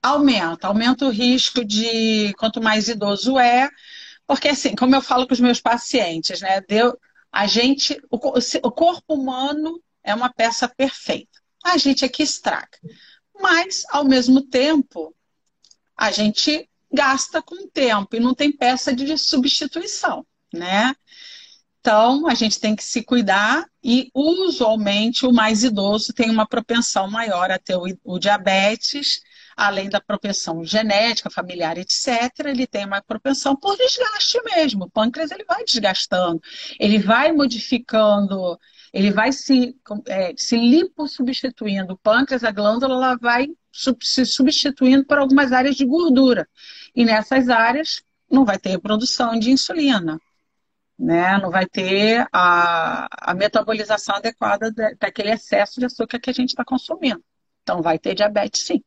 Aumenta, 0.02 0.68
aumenta 0.68 1.06
o 1.06 1.10
risco 1.10 1.64
de 1.64 2.34
quanto 2.34 2.62
mais 2.62 2.88
idoso 2.88 3.38
é, 3.38 3.70
porque 4.26 4.48
assim, 4.48 4.76
como 4.76 4.94
eu 4.94 5.00
falo 5.00 5.26
com 5.26 5.32
os 5.32 5.40
meus 5.40 5.60
pacientes, 5.60 6.40
né? 6.42 6.60
Deu, 6.60 6.96
a 7.32 7.46
gente, 7.46 8.00
o, 8.10 8.16
o 8.16 8.72
corpo 8.72 9.14
humano 9.14 9.82
é 10.02 10.14
uma 10.14 10.32
peça 10.32 10.68
perfeita. 10.68 11.40
A 11.64 11.76
gente 11.76 12.04
é 12.04 12.08
que 12.08 12.22
estraga. 12.22 12.78
Mas, 13.40 13.84
ao 13.90 14.04
mesmo 14.04 14.40
tempo, 14.42 15.14
a 15.96 16.10
gente 16.10 16.68
gasta 16.92 17.42
com 17.42 17.68
tempo 17.68 18.16
e 18.16 18.20
não 18.20 18.34
tem 18.34 18.52
peça 18.52 18.94
de 18.94 19.18
substituição, 19.18 20.26
né? 20.52 20.94
Então, 21.80 22.26
a 22.26 22.34
gente 22.34 22.58
tem 22.58 22.74
que 22.74 22.82
se 22.82 23.02
cuidar 23.02 23.64
e, 23.82 24.10
usualmente, 24.14 25.26
o 25.26 25.32
mais 25.32 25.62
idoso 25.62 26.12
tem 26.12 26.30
uma 26.30 26.46
propensão 26.46 27.08
maior 27.08 27.50
a 27.50 27.58
ter 27.58 27.76
o, 27.76 27.84
o 28.04 28.18
diabetes 28.18 29.20
além 29.56 29.88
da 29.88 30.00
propensão 30.00 30.62
genética, 30.62 31.30
familiar, 31.30 31.78
etc., 31.78 32.46
ele 32.46 32.66
tem 32.66 32.84
uma 32.84 33.00
propensão 33.00 33.56
por 33.56 33.76
desgaste 33.76 34.38
mesmo. 34.44 34.84
O 34.84 34.90
pâncreas 34.90 35.30
ele 35.30 35.44
vai 35.44 35.64
desgastando, 35.64 36.40
ele 36.78 36.98
vai 36.98 37.32
modificando, 37.32 38.58
ele 38.92 39.10
vai 39.10 39.32
se, 39.32 39.74
é, 40.06 40.34
se 40.36 40.56
lipossubstituindo. 40.56 41.94
O 41.94 41.98
pâncreas, 41.98 42.44
a 42.44 42.50
glândula, 42.50 42.94
ela 42.94 43.16
vai 43.16 43.48
se 44.02 44.26
substituindo 44.26 45.04
por 45.06 45.18
algumas 45.18 45.52
áreas 45.52 45.76
de 45.76 45.86
gordura. 45.86 46.46
E 46.94 47.04
nessas 47.04 47.48
áreas 47.48 48.02
não 48.30 48.44
vai 48.44 48.58
ter 48.58 48.78
produção 48.78 49.38
de 49.38 49.50
insulina. 49.50 50.20
Né? 50.98 51.38
Não 51.38 51.50
vai 51.50 51.66
ter 51.66 52.26
a, 52.32 53.06
a 53.30 53.34
metabolização 53.34 54.16
adequada 54.16 54.70
daquele 54.98 55.30
excesso 55.30 55.78
de 55.78 55.86
açúcar 55.86 56.18
que 56.18 56.30
a 56.30 56.32
gente 56.32 56.50
está 56.50 56.64
consumindo. 56.64 57.22
Então 57.62 57.82
vai 57.82 57.98
ter 57.98 58.14
diabetes 58.14 58.62
sim. 58.62 58.82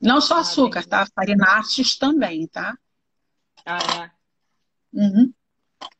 Não 0.00 0.20
só 0.20 0.36
ah, 0.36 0.40
açúcar, 0.40 0.86
tá? 0.86 1.06
Farináceos 1.14 1.96
também, 1.96 2.46
tá? 2.46 2.74
Ah, 3.66 4.04
é. 4.04 4.10
Uhum. 4.92 5.32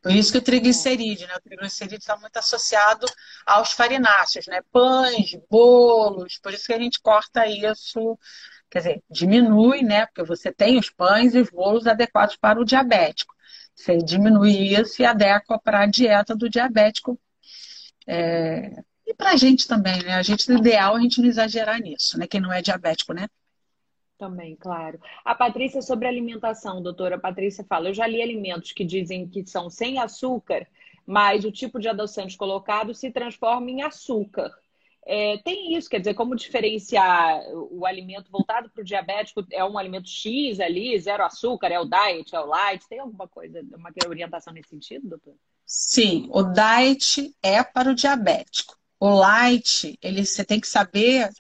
Por 0.03 0.13
isso 0.13 0.33
que 0.33 0.39
o 0.39 0.43
triglicerídeo, 0.43 1.27
né? 1.29 1.35
O 1.37 1.41
triglicerídeo 1.41 1.99
está 1.99 2.17
muito 2.17 2.37
associado 2.37 3.07
aos 3.47 3.73
farináceos, 3.73 4.47
né? 4.47 4.61
Pães, 4.73 5.37
bolos, 5.51 6.39
por 6.43 6.53
isso 6.53 6.67
que 6.67 6.73
a 6.73 6.79
gente 6.79 7.01
corta 7.01 7.47
isso, 7.47 8.19
quer 8.71 8.79
dizer, 8.79 9.03
diminui, 9.11 9.83
né? 9.83 10.07
Porque 10.07 10.23
você 10.23 10.53
tem 10.53 10.79
os 10.79 10.91
pães 10.91 11.35
e 11.35 11.41
os 11.41 11.51
bolos 11.51 11.87
adequados 11.87 12.37
para 12.37 12.61
o 12.61 12.65
diabético. 12.65 13.35
Você 13.75 13.99
diminui 13.99 14.75
isso 14.75 15.01
e 15.03 15.07
adequa 15.07 15.59
para 15.59 15.81
a 15.83 15.87
dieta 15.87 16.35
do 16.35 16.49
diabético. 16.49 17.19
É... 18.07 18.83
E 19.07 19.15
para 19.15 19.33
a 19.33 19.37
gente 19.37 19.67
também, 19.67 20.03
né? 20.03 20.15
A 20.15 20.23
gente, 20.23 20.51
o 20.51 20.59
ideal 20.59 20.95
é 20.97 20.99
a 20.99 21.03
gente 21.03 21.21
não 21.21 21.29
exagerar 21.29 21.81
nisso, 21.81 22.19
né? 22.19 22.27
Quem 22.27 22.41
não 22.41 22.53
é 22.53 22.63
diabético, 22.63 23.13
né? 23.13 23.29
Também, 24.21 24.55
claro. 24.55 25.01
A 25.25 25.35
Patrícia, 25.35 25.81
sobre 25.81 26.07
alimentação, 26.07 26.83
doutora 26.83 27.19
Patrícia 27.19 27.65
fala: 27.65 27.89
eu 27.89 27.95
já 27.95 28.07
li 28.07 28.21
alimentos 28.21 28.71
que 28.71 28.85
dizem 28.85 29.27
que 29.27 29.47
são 29.47 29.71
sem 29.71 29.99
açúcar, 29.99 30.69
mas 31.07 31.43
o 31.47 31.51
tipo 31.51 31.81
de 31.81 31.89
adoçante 31.89 32.37
colocado 32.37 32.93
se 32.93 33.11
transforma 33.11 33.71
em 33.71 33.81
açúcar. 33.81 34.51
É, 35.07 35.39
tem 35.39 35.75
isso, 35.75 35.89
quer 35.89 36.01
dizer, 36.01 36.13
como 36.13 36.37
diferenciar 36.37 37.41
o 37.71 37.87
alimento 37.87 38.31
voltado 38.31 38.69
para 38.69 38.83
o 38.83 38.85
diabético? 38.85 39.43
É 39.51 39.65
um 39.65 39.79
alimento 39.79 40.11
X 40.11 40.61
ali, 40.61 41.01
zero 41.01 41.25
açúcar, 41.25 41.69
é 41.69 41.81
o 41.81 41.87
diet, 41.87 42.35
é 42.35 42.41
o 42.41 42.45
light? 42.45 42.87
Tem 42.91 42.99
alguma 42.99 43.27
coisa, 43.27 43.63
uma 43.75 43.91
orientação 44.07 44.53
nesse 44.53 44.69
sentido, 44.69 45.09
doutor? 45.09 45.35
Sim, 45.65 46.29
o 46.31 46.43
diet 46.43 47.35
é 47.43 47.65
para 47.65 47.91
o 47.91 47.95
diabético. 47.95 48.80
O 49.01 49.09
light, 49.11 49.99
ele, 50.03 50.25
você 50.27 50.45
tem 50.45 50.61
que 50.61 50.69
saber 50.69 51.31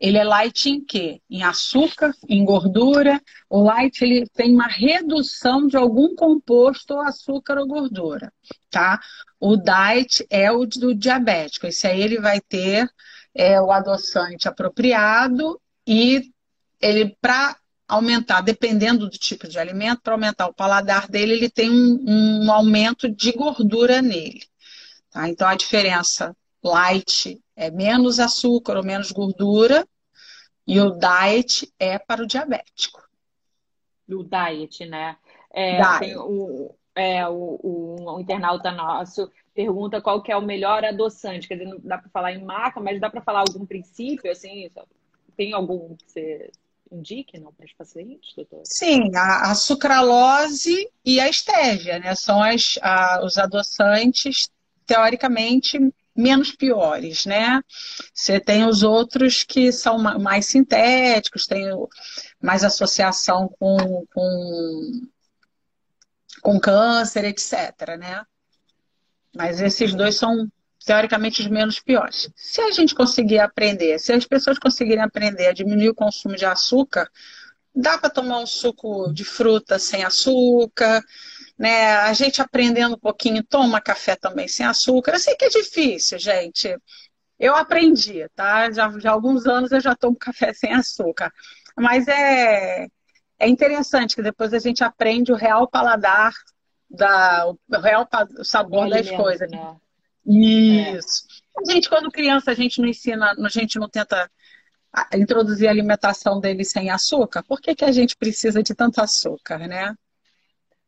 Ele 0.00 0.16
é 0.18 0.24
light 0.24 0.70
em 0.70 0.84
quê? 0.84 1.20
Em 1.30 1.42
açúcar, 1.42 2.14
em 2.28 2.44
gordura. 2.44 3.20
O 3.50 3.62
light 3.62 4.02
ele 4.02 4.26
tem 4.30 4.54
uma 4.54 4.66
redução 4.66 5.66
de 5.66 5.76
algum 5.76 6.14
composto 6.16 6.94
ou 6.94 7.00
açúcar 7.02 7.58
ou 7.58 7.66
gordura, 7.66 8.32
tá? 8.70 8.98
O 9.38 9.56
diet 9.56 10.26
é 10.30 10.50
o 10.50 10.64
do 10.66 10.94
diabético. 10.94 11.66
Esse 11.66 11.86
aí 11.86 12.00
ele 12.02 12.18
vai 12.20 12.40
ter 12.40 12.88
é, 13.34 13.60
o 13.60 13.70
adoçante 13.70 14.48
apropriado 14.48 15.60
e 15.86 16.32
ele 16.80 17.16
para 17.20 17.56
aumentar, 17.86 18.40
dependendo 18.40 19.08
do 19.08 19.18
tipo 19.18 19.48
de 19.48 19.58
alimento, 19.58 20.00
para 20.02 20.14
aumentar 20.14 20.46
o 20.46 20.54
paladar 20.54 21.08
dele, 21.08 21.32
ele 21.34 21.50
tem 21.50 21.70
um, 21.70 22.44
um 22.46 22.52
aumento 22.52 23.08
de 23.08 23.32
gordura 23.32 24.00
nele. 24.00 24.42
Tá? 25.10 25.28
Então 25.28 25.48
a 25.48 25.56
diferença 25.56 26.34
light 26.62 27.40
é 27.56 27.70
menos 27.70 28.18
açúcar 28.18 28.76
ou 28.76 28.84
menos 28.84 29.10
gordura, 29.10 29.86
e 30.66 30.80
o 30.80 30.90
diet 30.90 31.72
é 31.78 31.98
para 31.98 32.22
o 32.22 32.26
diabético. 32.26 33.02
O 34.08 34.22
diet, 34.22 34.86
né? 34.86 35.16
É, 35.52 35.80
diet. 35.98 36.16
O, 36.16 36.74
é, 36.94 37.26
o, 37.26 37.58
o, 37.62 38.14
o, 38.16 38.20
internauta 38.20 38.70
nosso 38.70 39.30
pergunta 39.54 40.00
qual 40.00 40.22
que 40.22 40.30
é 40.30 40.36
o 40.36 40.42
melhor 40.42 40.84
adoçante. 40.84 41.48
Quer 41.48 41.54
dizer, 41.54 41.70
não 41.70 41.80
dá 41.82 41.98
para 41.98 42.10
falar 42.10 42.32
em 42.32 42.44
marca, 42.44 42.80
mas 42.80 43.00
dá 43.00 43.10
para 43.10 43.20
falar 43.20 43.40
algum 43.40 43.66
princípio, 43.66 44.30
assim? 44.30 44.70
Tem 45.36 45.52
algum 45.52 45.96
que 45.96 46.04
você 46.06 46.50
indique, 46.90 47.38
não, 47.38 47.52
para 47.52 47.66
os 47.66 47.72
pacientes, 47.72 48.34
doutor? 48.34 48.62
Sim, 48.64 49.14
a, 49.14 49.50
a 49.50 49.54
sucralose 49.54 50.90
e 51.04 51.20
a 51.20 51.28
estévia, 51.28 51.98
né? 51.98 52.14
São 52.14 52.42
as, 52.42 52.78
a, 52.82 53.22
os 53.24 53.38
adoçantes, 53.38 54.48
teoricamente, 54.86 55.78
menos 56.16 56.52
piores, 56.52 57.26
né? 57.26 57.62
Você 58.12 58.40
tem 58.40 58.64
os 58.64 58.82
outros 58.82 59.42
que 59.44 59.72
são 59.72 59.98
mais 59.98 60.46
sintéticos, 60.46 61.46
tem 61.46 61.66
mais 62.40 62.64
associação 62.64 63.48
com, 63.58 64.04
com, 64.12 65.00
com 66.42 66.60
câncer, 66.60 67.24
etc, 67.24 67.96
né? 67.98 68.24
Mas 69.34 69.60
esses 69.60 69.94
dois 69.94 70.16
são 70.16 70.48
teoricamente 70.84 71.40
os 71.40 71.48
menos 71.48 71.78
piores. 71.78 72.30
Se 72.34 72.60
a 72.60 72.70
gente 72.72 72.94
conseguir 72.94 73.38
aprender, 73.38 73.98
se 73.98 74.12
as 74.12 74.26
pessoas 74.26 74.58
conseguirem 74.58 75.02
aprender 75.02 75.46
a 75.46 75.52
diminuir 75.52 75.90
o 75.90 75.94
consumo 75.94 76.36
de 76.36 76.44
açúcar, 76.44 77.08
dá 77.74 77.98
para 77.98 78.10
tomar 78.10 78.38
um 78.38 78.46
suco 78.46 79.12
de 79.12 79.24
fruta 79.24 79.78
sem 79.78 80.02
açúcar, 80.02 81.02
né? 81.60 81.92
A 81.98 82.14
gente 82.14 82.40
aprendendo 82.40 82.94
um 82.94 82.98
pouquinho, 82.98 83.44
toma 83.44 83.82
café 83.82 84.16
também 84.16 84.48
sem 84.48 84.64
açúcar. 84.64 85.12
Eu 85.12 85.18
sei 85.18 85.36
que 85.36 85.44
é 85.44 85.50
difícil, 85.50 86.18
gente. 86.18 86.74
Eu 87.38 87.54
aprendi, 87.54 88.26
tá? 88.34 88.70
Já, 88.70 88.90
já 88.98 89.10
há 89.10 89.12
alguns 89.12 89.46
anos 89.46 89.70
eu 89.70 89.78
já 89.78 89.94
tomo 89.94 90.16
café 90.18 90.54
sem 90.54 90.72
açúcar. 90.72 91.30
Mas 91.76 92.08
é, 92.08 92.86
é 93.38 93.46
interessante 93.46 94.16
que 94.16 94.22
depois 94.22 94.54
a 94.54 94.58
gente 94.58 94.82
aprende 94.82 95.32
o 95.32 95.36
real 95.36 95.68
paladar, 95.68 96.32
da, 96.88 97.46
o 97.46 97.58
real 97.78 98.08
sabor 98.42 98.88
das 98.88 99.10
coisas. 99.10 99.50
Né? 99.50 99.76
Isso. 100.26 101.26
É. 101.58 101.60
A 101.60 101.72
gente, 101.72 101.90
quando 101.90 102.10
criança, 102.10 102.52
a 102.52 102.54
gente 102.54 102.80
não 102.80 102.88
ensina, 102.88 103.34
a 103.38 103.48
gente 103.50 103.78
não 103.78 103.86
tenta 103.86 104.30
introduzir 105.14 105.68
a 105.68 105.70
alimentação 105.70 106.40
dele 106.40 106.64
sem 106.64 106.88
açúcar. 106.88 107.42
Por 107.42 107.60
que, 107.60 107.74
que 107.74 107.84
a 107.84 107.92
gente 107.92 108.16
precisa 108.16 108.62
de 108.62 108.74
tanto 108.74 108.98
açúcar, 109.02 109.58
né? 109.58 109.94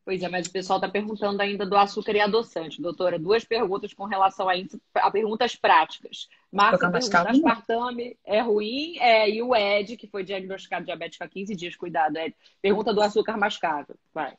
Pois 0.04 0.20
é, 0.20 0.28
mas 0.28 0.48
o 0.48 0.50
pessoal 0.50 0.78
está 0.78 0.88
perguntando 0.88 1.40
ainda 1.40 1.64
do 1.64 1.76
açúcar 1.76 2.16
e 2.16 2.20
adoçante. 2.20 2.82
Doutora, 2.82 3.18
duas 3.18 3.44
perguntas 3.44 3.94
com 3.94 4.04
relação 4.04 4.48
a, 4.48 4.56
isso, 4.56 4.80
a 4.94 5.10
perguntas 5.10 5.54
práticas. 5.54 6.28
Márcia 6.50 6.90
pergunta, 6.90 7.30
aspartame 7.30 8.18
é 8.24 8.40
ruim? 8.40 8.98
É, 8.98 9.30
e 9.30 9.40
o 9.40 9.54
Ed, 9.54 9.96
que 9.96 10.08
foi 10.08 10.24
diagnosticado 10.24 10.84
diabético 10.84 11.22
há 11.22 11.28
15 11.28 11.54
dias, 11.54 11.76
cuidado, 11.76 12.16
Ed. 12.16 12.34
Pergunta 12.60 12.92
do 12.92 13.00
açúcar 13.00 13.36
mascavo. 13.36 13.94
Vai. 14.12 14.34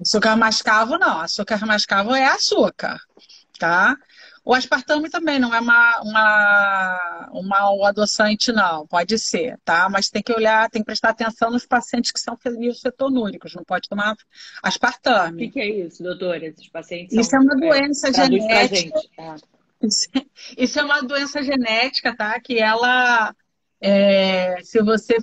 Açúcar 0.00 0.34
mascavo 0.34 0.98
não. 0.98 1.20
Açúcar 1.20 1.66
mascavo 1.66 2.14
é 2.14 2.24
açúcar, 2.24 2.98
tá? 3.58 3.96
O 4.44 4.54
aspartame 4.54 5.08
também 5.08 5.38
não 5.38 5.54
é 5.54 5.60
uma, 5.60 6.00
uma, 6.00 7.30
uma, 7.32 7.72
um 7.72 7.84
adoçante, 7.84 8.50
não. 8.50 8.86
Pode 8.88 9.16
ser, 9.18 9.56
tá? 9.64 9.88
Mas 9.88 10.08
tem 10.08 10.20
que 10.20 10.32
olhar, 10.32 10.68
tem 10.68 10.82
que 10.82 10.86
prestar 10.86 11.10
atenção 11.10 11.50
nos 11.50 11.64
pacientes 11.64 12.10
que 12.10 12.18
são 12.18 12.36
fenilcetonúricos. 12.36 13.54
Não 13.54 13.62
pode 13.62 13.88
tomar 13.88 14.16
aspartame. 14.60 15.36
O 15.36 15.46
que, 15.46 15.52
que, 15.52 15.60
é 15.60 15.70
isso, 15.86 16.02
doutora? 16.02 16.44
Esses 16.44 16.68
pacientes 16.68 17.16
Isso 17.16 17.36
é 17.36 17.38
uma 17.38 17.54
doença 17.54 18.08
é, 18.08 18.12
genética. 18.12 19.00
É. 19.18 19.34
Isso 20.56 20.78
é 20.78 20.84
uma 20.84 21.02
doença 21.02 21.42
genética, 21.42 22.16
tá? 22.16 22.38
Que 22.40 22.56
ela... 22.56 23.34
É, 23.84 24.62
se 24.62 24.80
você 24.80 25.16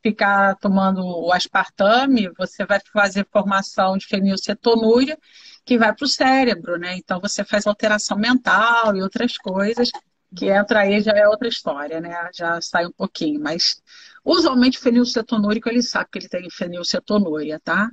ficar 0.00 0.54
tomando 0.58 1.04
o 1.04 1.32
aspartame, 1.32 2.30
você 2.38 2.64
vai 2.64 2.78
fazer 2.92 3.26
formação 3.32 3.98
de 3.98 4.06
fenilcetonúria 4.06 5.18
que 5.64 5.76
vai 5.76 5.92
para 5.92 6.04
o 6.04 6.08
cérebro, 6.08 6.78
né? 6.78 6.96
Então 6.96 7.20
você 7.20 7.42
faz 7.42 7.66
alteração 7.66 8.16
mental 8.16 8.94
e 8.94 9.02
outras 9.02 9.36
coisas, 9.36 9.90
que 10.36 10.46
entra 10.46 10.82
aí 10.82 11.00
já 11.00 11.10
é 11.10 11.26
outra 11.26 11.48
história, 11.48 12.00
né? 12.00 12.30
Já 12.32 12.60
sai 12.60 12.86
um 12.86 12.92
pouquinho, 12.92 13.40
mas 13.40 13.82
usualmente 14.24 14.78
fenilcetonúrico 14.78 15.68
ele 15.68 15.82
sabe 15.82 16.08
que 16.12 16.18
ele 16.18 16.28
tem 16.28 16.48
fenilcetonúria, 16.48 17.58
tá? 17.64 17.90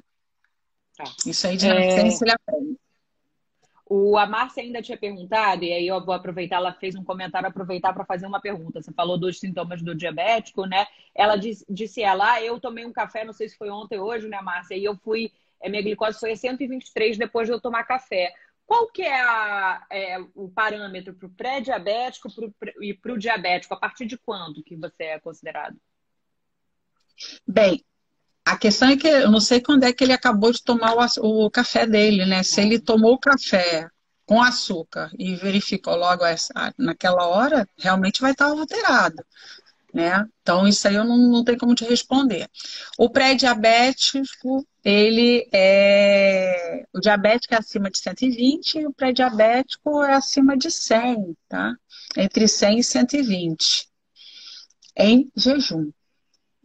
tá. 0.96 1.06
Isso 1.26 1.48
aí 1.48 1.58
de 1.58 1.68
é... 1.68 1.98
ele 2.00 2.32
aprende. 2.32 2.81
O, 3.93 4.17
a 4.17 4.25
Márcia 4.25 4.63
ainda 4.63 4.82
tinha 4.82 4.97
perguntado, 4.97 5.65
e 5.65 5.73
aí 5.73 5.86
eu 5.86 6.04
vou 6.06 6.15
aproveitar, 6.15 6.56
ela 6.56 6.71
fez 6.71 6.95
um 6.95 7.04
comentário, 7.04 7.49
aproveitar 7.49 7.91
para 7.93 8.06
fazer 8.06 8.25
uma 8.25 8.39
pergunta. 8.39 8.82
Você 8.82 8.93
falou 8.93 9.17
dos 9.17 9.38
sintomas 9.38 9.82
do 9.82 9.93
diabético, 9.93 10.65
né? 10.65 10.88
Ela 11.13 11.36
disse, 11.36 11.65
disse 11.69 12.01
ela, 12.01 12.34
ah, 12.34 12.41
eu 12.41 12.58
tomei 12.58 12.86
um 12.86 12.93
café, 12.93 13.25
não 13.25 13.34
sei 13.34 13.49
se 13.49 13.58
foi 13.58 13.69
ontem 13.69 13.99
ou 13.99 14.08
hoje, 14.08 14.30
né, 14.30 14.41
Márcia? 14.41 14.75
E 14.75 14.84
eu 14.86 14.95
fui 14.95 15.30
a 15.62 15.69
minha 15.69 15.82
glicose 15.82 16.19
foi 16.19 16.32
a 16.32 16.36
123 16.38 17.17
depois 17.17 17.47
de 17.47 17.54
eu 17.54 17.62
tomar 17.62 17.84
café. 17.84 18.34
Qual 18.65 18.88
que 18.88 19.01
é, 19.01 19.21
a, 19.21 19.86
é 19.89 20.17
o 20.34 20.49
parâmetro 20.49 21.13
para 21.13 21.27
o 21.27 21.32
pré-diabético 21.32 22.30
e 22.82 22.93
para 22.93 23.12
o 23.12 23.17
diabético? 23.17 23.73
A 23.73 23.77
partir 23.77 24.06
de 24.06 24.17
quando 24.17 24.63
que 24.63 24.75
você 24.75 25.04
é 25.04 25.19
considerado? 25.19 25.77
Bem, 27.45 27.84
a 28.45 28.58
questão 28.58 28.89
é 28.89 28.97
que 28.97 29.08
eu 29.08 29.32
não 29.32 29.39
sei 29.39 29.62
quando 29.62 29.84
é 29.84 29.93
que 29.93 30.04
ele 30.04 30.13
acabou 30.13 30.51
de 30.51 30.63
tomar 30.63 30.95
o, 30.95 31.45
o 31.45 31.51
café 31.51 31.86
dele, 31.86 32.25
né? 32.25 32.43
Se 32.43 32.62
ele 32.62 32.80
tomou 32.80 33.13
o 33.13 33.19
café 33.19 33.88
com 34.25 34.41
açúcar 34.41 35.12
e 35.17 35.36
verificou 35.36 35.95
logo 35.95 36.25
essa, 36.25 36.73
naquela 36.77 37.27
hora, 37.27 37.67
realmente 37.77 38.21
vai 38.21 38.32
estar 38.32 38.45
alterado 38.45 39.23
né? 39.93 40.25
Então, 40.41 40.67
isso 40.67 40.88
aí 40.88 40.95
eu 40.95 41.04
não, 41.04 41.17
não 41.17 41.43
tenho 41.43 41.58
como 41.58 41.75
te 41.75 41.84
responder. 41.86 42.49
O 42.97 43.10
pré-diabético, 43.10 44.65
ele 44.84 45.47
é. 45.54 46.86
O 46.93 46.99
diabético 46.99 47.54
é 47.54 47.58
acima 47.58 47.89
de 47.89 47.99
120 47.99 48.75
e 48.75 48.88
o 48.88 48.93
pré-diabético 48.93 50.04
é 50.04 50.13
acima 50.13 50.58
de 50.58 50.71
100, 50.71 51.36
tá? 51.47 51.75
Entre 52.17 52.47
100 52.47 52.80
e 52.80 52.84
120. 52.84 53.88
Em 54.95 55.32
jejum. 55.36 55.91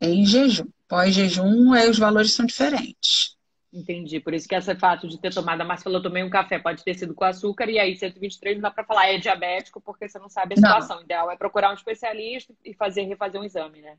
Em 0.01 0.25
jejum. 0.25 0.69
Pós-jejum, 0.89 1.73
os 1.89 1.99
valores 1.99 2.33
são 2.33 2.47
diferentes. 2.47 3.37
Entendi. 3.73 4.21
Por 4.21 4.33
isso 4.33 4.49
que 4.49 4.55
esse 4.55 4.75
fato 4.77 5.07
de 5.07 5.21
ter 5.21 5.35
tomado, 5.35 5.61
a 5.61 5.65
Márcia 5.65 5.85
falou, 5.85 6.03
tomei 6.03 6.23
um 6.23 6.31
café, 6.31 6.59
pode 6.59 6.83
ter 6.83 6.95
sido 6.95 7.15
com 7.15 7.25
açúcar, 7.25 7.69
e 7.69 7.79
aí 7.79 7.97
123 7.97 8.57
não 8.57 8.63
dá 8.63 8.71
para 8.71 8.85
falar 8.85 9.09
é 9.09 9.19
diabético, 9.19 9.81
porque 9.81 10.09
você 10.09 10.19
não 10.19 10.31
sabe 10.31 10.55
a 10.55 10.57
situação. 10.57 10.97
Não. 10.97 11.03
O 11.03 11.05
ideal 11.05 11.31
é 11.31 11.37
procurar 11.37 11.71
um 11.71 11.75
especialista 11.75 12.55
e 12.65 12.73
fazer, 12.73 13.03
refazer 13.03 13.41
um 13.41 13.45
exame, 13.45 13.83
né? 13.83 13.99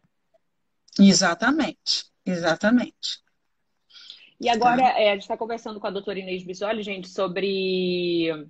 Exatamente, 0.99 2.05
exatamente. 2.25 3.21
E 4.39 4.49
agora, 4.49 4.81
tá. 4.81 4.99
é, 4.99 5.09
a 5.09 5.13
gente 5.13 5.23
está 5.23 5.37
conversando 5.37 5.79
com 5.79 5.87
a 5.87 5.91
doutora 5.91 6.19
Inês 6.19 6.43
Bisoli, 6.43 6.81
gente, 6.81 7.09
sobre 7.09 8.49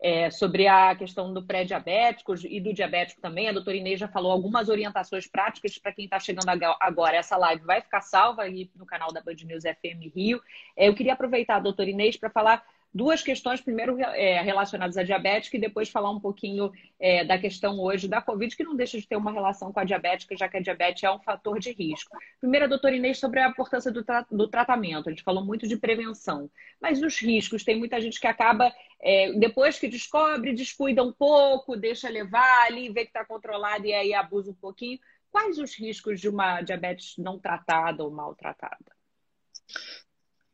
é, 0.00 0.30
sobre 0.30 0.66
a 0.66 0.94
questão 0.94 1.32
do 1.32 1.42
pré-diabético 1.42 2.34
e 2.46 2.60
do 2.60 2.72
diabético 2.72 3.20
também. 3.20 3.48
A 3.48 3.52
doutora 3.52 3.76
Inês 3.76 3.98
já 3.98 4.08
falou 4.08 4.30
algumas 4.30 4.68
orientações 4.68 5.26
práticas 5.26 5.78
para 5.78 5.92
quem 5.92 6.04
está 6.04 6.18
chegando 6.20 6.48
agora. 6.80 7.16
Essa 7.16 7.36
live 7.36 7.64
vai 7.64 7.80
ficar 7.80 8.02
salva 8.02 8.42
aí 8.42 8.70
no 8.74 8.86
canal 8.86 9.12
da 9.12 9.22
Band 9.22 9.36
News 9.44 9.64
FM 9.64 10.14
Rio. 10.14 10.40
É, 10.76 10.88
eu 10.88 10.94
queria 10.94 11.14
aproveitar 11.14 11.56
a 11.56 11.60
doutora 11.60 11.90
Inês 11.90 12.16
para 12.16 12.30
falar 12.30 12.62
duas 12.96 13.22
questões, 13.22 13.60
primeiro 13.60 14.00
é, 14.00 14.40
relacionadas 14.40 14.96
à 14.96 15.02
diabética 15.02 15.56
e 15.56 15.60
depois 15.60 15.90
falar 15.90 16.10
um 16.10 16.18
pouquinho 16.18 16.72
é, 16.98 17.24
da 17.24 17.38
questão 17.38 17.78
hoje 17.78 18.08
da 18.08 18.22
Covid, 18.22 18.56
que 18.56 18.64
não 18.64 18.74
deixa 18.74 18.98
de 18.98 19.06
ter 19.06 19.16
uma 19.16 19.30
relação 19.30 19.70
com 19.70 19.78
a 19.78 19.84
diabética, 19.84 20.34
já 20.34 20.48
que 20.48 20.56
a 20.56 20.60
diabetes 20.60 21.02
é 21.02 21.10
um 21.10 21.20
fator 21.20 21.58
de 21.58 21.72
risco. 21.72 22.16
Primeiro, 22.40 22.66
doutora 22.66 22.96
Inês, 22.96 23.18
sobre 23.18 23.40
a 23.40 23.48
importância 23.48 23.92
do, 23.92 24.02
tra 24.02 24.26
do 24.30 24.48
tratamento. 24.48 25.08
A 25.08 25.12
gente 25.12 25.22
falou 25.22 25.44
muito 25.44 25.68
de 25.68 25.76
prevenção, 25.76 26.50
mas 26.80 27.02
os 27.02 27.20
riscos, 27.20 27.62
tem 27.62 27.78
muita 27.78 28.00
gente 28.00 28.18
que 28.18 28.26
acaba, 28.26 28.72
é, 29.02 29.30
depois 29.34 29.78
que 29.78 29.88
descobre, 29.88 30.54
descuida 30.54 31.02
um 31.02 31.12
pouco, 31.12 31.76
deixa 31.76 32.08
levar 32.08 32.66
ali, 32.66 32.88
vê 32.88 33.02
que 33.02 33.10
está 33.10 33.26
controlado 33.26 33.84
e 33.84 33.92
aí 33.92 34.14
abusa 34.14 34.50
um 34.50 34.54
pouquinho. 34.54 34.98
Quais 35.30 35.58
os 35.58 35.78
riscos 35.78 36.18
de 36.18 36.30
uma 36.30 36.62
diabetes 36.62 37.14
não 37.18 37.38
tratada 37.38 38.02
ou 38.02 38.10
maltratada? 38.10 38.95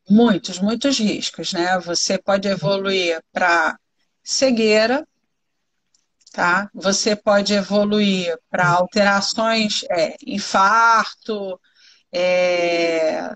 Muitos, 0.09 0.59
muitos 0.59 0.97
riscos, 0.99 1.53
né? 1.53 1.79
Você 1.79 2.17
pode 2.17 2.47
evoluir 2.47 3.21
para 3.31 3.77
cegueira, 4.23 5.07
tá? 6.33 6.69
Você 6.73 7.15
pode 7.15 7.53
evoluir 7.53 8.37
para 8.49 8.67
alterações, 8.67 9.83
é, 9.89 10.15
infarto, 10.25 11.59
é, 12.11 13.33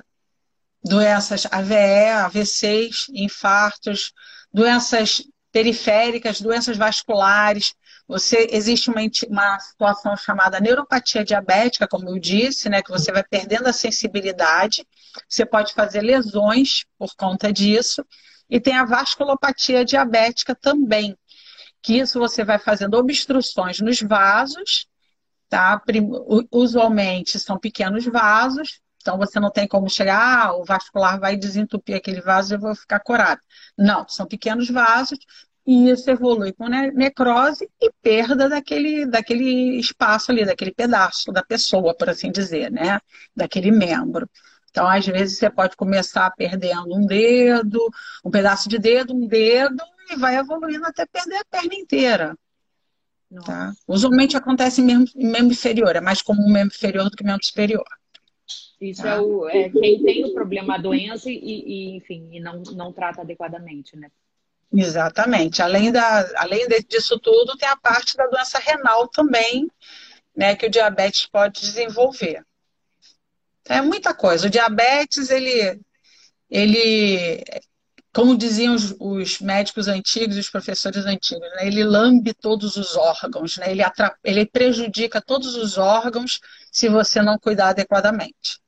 doenças 0.84 1.46
AVE, 1.52 2.10
AVCs, 2.26 3.08
infartos, 3.14 4.12
doenças 4.54 5.24
periféricas, 5.52 6.42
doenças 6.42 6.78
vasculares. 6.78 7.74
Você 8.08 8.48
existe 8.52 8.90
uma, 8.90 9.02
uma 9.30 9.60
situação 9.60 10.16
chamada 10.16 10.60
neuropatia 10.60 11.26
diabética, 11.26 11.88
como 11.88 12.10
eu 12.10 12.18
disse, 12.18 12.70
né, 12.70 12.82
que 12.82 12.90
você 12.90 13.12
vai 13.12 13.24
perdendo 13.24 13.68
a 13.68 13.74
sensibilidade. 13.74 14.88
Você 15.28 15.46
pode 15.46 15.74
fazer 15.74 16.02
lesões 16.02 16.86
por 16.98 17.14
conta 17.18 17.52
disso. 17.52 18.06
E 18.50 18.62
tem 18.62 18.78
a 18.78 18.86
vasculopatia 18.86 19.84
diabética 19.84 20.56
também, 20.56 21.18
que 21.82 21.98
isso 21.98 22.18
você 22.18 22.46
vai 22.46 22.58
fazendo 22.58 22.94
obstruções 22.96 23.80
nos 23.82 24.02
vasos, 24.02 24.88
tá? 25.50 25.82
Usualmente 26.50 27.40
são 27.40 27.60
pequenos 27.60 28.06
vasos, 28.06 28.80
então 29.02 29.18
você 29.18 29.40
não 29.40 29.52
tem 29.52 29.68
como 29.68 29.90
chegar, 29.90 30.48
ah, 30.48 30.54
o 30.58 30.64
vascular 30.66 31.20
vai 31.20 31.36
desentupir 31.36 31.96
aquele 31.96 32.22
vaso 32.22 32.54
e 32.54 32.56
eu 32.56 32.60
vou 32.60 32.76
ficar 32.76 33.00
curado. 33.02 33.42
Não, 33.78 34.08
são 34.08 34.26
pequenos 34.26 34.70
vasos 34.70 35.20
e 35.68 35.90
isso 35.90 36.10
evolui 36.10 36.54
com 36.54 36.70
necrose 36.70 37.70
e 37.82 37.92
perda 38.02 38.48
daquele, 38.48 39.06
daquele 39.06 39.78
espaço 39.78 40.32
ali, 40.32 40.46
daquele 40.46 40.74
pedaço 40.74 41.30
da 41.30 41.44
pessoa, 41.44 41.94
por 41.94 42.10
assim 42.10 42.32
dizer, 42.32 42.72
né? 42.72 43.02
Daquele 43.36 43.70
membro. 43.70 44.30
Então, 44.70 44.88
às 44.88 45.06
vezes, 45.06 45.38
você 45.38 45.50
pode 45.50 45.76
começar 45.76 46.32
perdendo 46.32 46.96
um 46.96 47.06
dedo, 47.06 47.86
um 48.24 48.32
pedaço 48.32 48.70
de 48.70 48.80
dedo, 48.80 49.14
um 49.14 49.28
dedo, 49.28 49.84
e 50.10 50.16
vai 50.16 50.38
evoluindo 50.38 50.86
até 50.86 51.06
perder 51.06 51.36
a 51.36 51.46
perna 51.46 51.76
inteira. 51.76 52.38
Tá? 53.46 53.74
Usualmente 53.86 54.38
acontece 54.38 54.80
em 54.80 54.86
membro, 54.86 55.12
em 55.18 55.28
membro 55.28 55.52
inferior, 55.52 55.98
é 55.98 56.02
mais 56.02 56.22
comum 56.22 56.50
membro 56.50 56.74
inferior 56.74 57.10
do 57.10 57.18
que 57.18 57.26
membro 57.26 57.46
superior. 57.46 57.84
Isso 58.80 59.06
é, 59.06 59.20
o, 59.20 59.50
é 59.50 59.70
quem 59.70 60.02
tem 60.02 60.24
o 60.24 60.34
problema, 60.34 60.76
a 60.76 60.78
doença 60.78 61.30
e, 61.30 61.36
e, 61.36 61.98
enfim, 61.98 62.30
e 62.32 62.40
não, 62.40 62.64
não 62.74 62.94
trata 62.94 63.22
adequadamente, 63.22 63.98
né? 63.98 64.10
Exatamente. 64.72 65.62
Além, 65.62 65.92
da, 65.92 66.28
além 66.36 66.68
disso 66.88 67.20
tudo, 67.20 67.58
tem 67.58 67.68
a 67.70 67.78
parte 67.78 68.16
da 68.16 68.28
doença 68.28 68.60
renal 68.60 69.08
também, 69.08 69.68
né, 70.36 70.56
que 70.56 70.66
o 70.66 70.70
diabetes 70.70 71.26
pode 71.26 71.62
desenvolver. 71.62 72.44
É 73.66 73.82
muita 73.82 74.14
coisa. 74.14 74.48
O 74.48 74.50
diabetes, 74.50 75.30
ele, 75.30 75.80
ele 76.50 77.44
como 78.14 78.38
diziam 78.38 78.74
os, 78.74 78.96
os 79.00 79.40
médicos 79.40 79.88
antigos, 79.88 80.38
os 80.38 80.50
professores 80.50 81.06
antigos, 81.06 81.48
né, 81.56 81.68
ele 81.68 81.84
lambe 81.84 82.34
todos 82.34 82.76
os 82.76 82.96
órgãos, 82.96 83.58
né, 83.58 83.72
ele, 83.72 83.84
ele 84.24 84.46
prejudica 84.46 85.22
todos 85.22 85.56
os 85.56 85.78
órgãos 85.78 86.40
se 86.72 86.90
você 86.90 87.22
não 87.22 87.38
cuidar 87.38 87.70
adequadamente. 87.70 88.60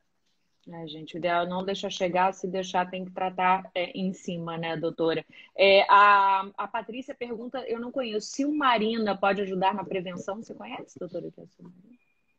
É, 0.71 0.87
gente, 0.87 1.15
o 1.15 1.17
ideal 1.17 1.45
é 1.45 1.49
não 1.49 1.63
deixar 1.63 1.89
chegar, 1.89 2.33
se 2.33 2.47
deixar 2.47 2.89
tem 2.89 3.03
que 3.03 3.11
tratar 3.11 3.69
é, 3.73 3.91
em 3.97 4.13
cima, 4.13 4.57
né, 4.57 4.77
doutora? 4.77 5.25
É, 5.57 5.81
a, 5.89 6.47
a 6.55 6.67
Patrícia 6.67 7.15
pergunta, 7.15 7.59
eu 7.67 7.79
não 7.79 7.91
conheço, 7.91 8.27
se 8.27 8.45
o 8.45 8.55
Marina 8.55 9.17
pode 9.17 9.41
ajudar 9.41 9.73
na 9.73 9.83
prevenção, 9.83 10.37
você 10.37 10.53
conhece, 10.53 10.99
doutora? 10.99 11.27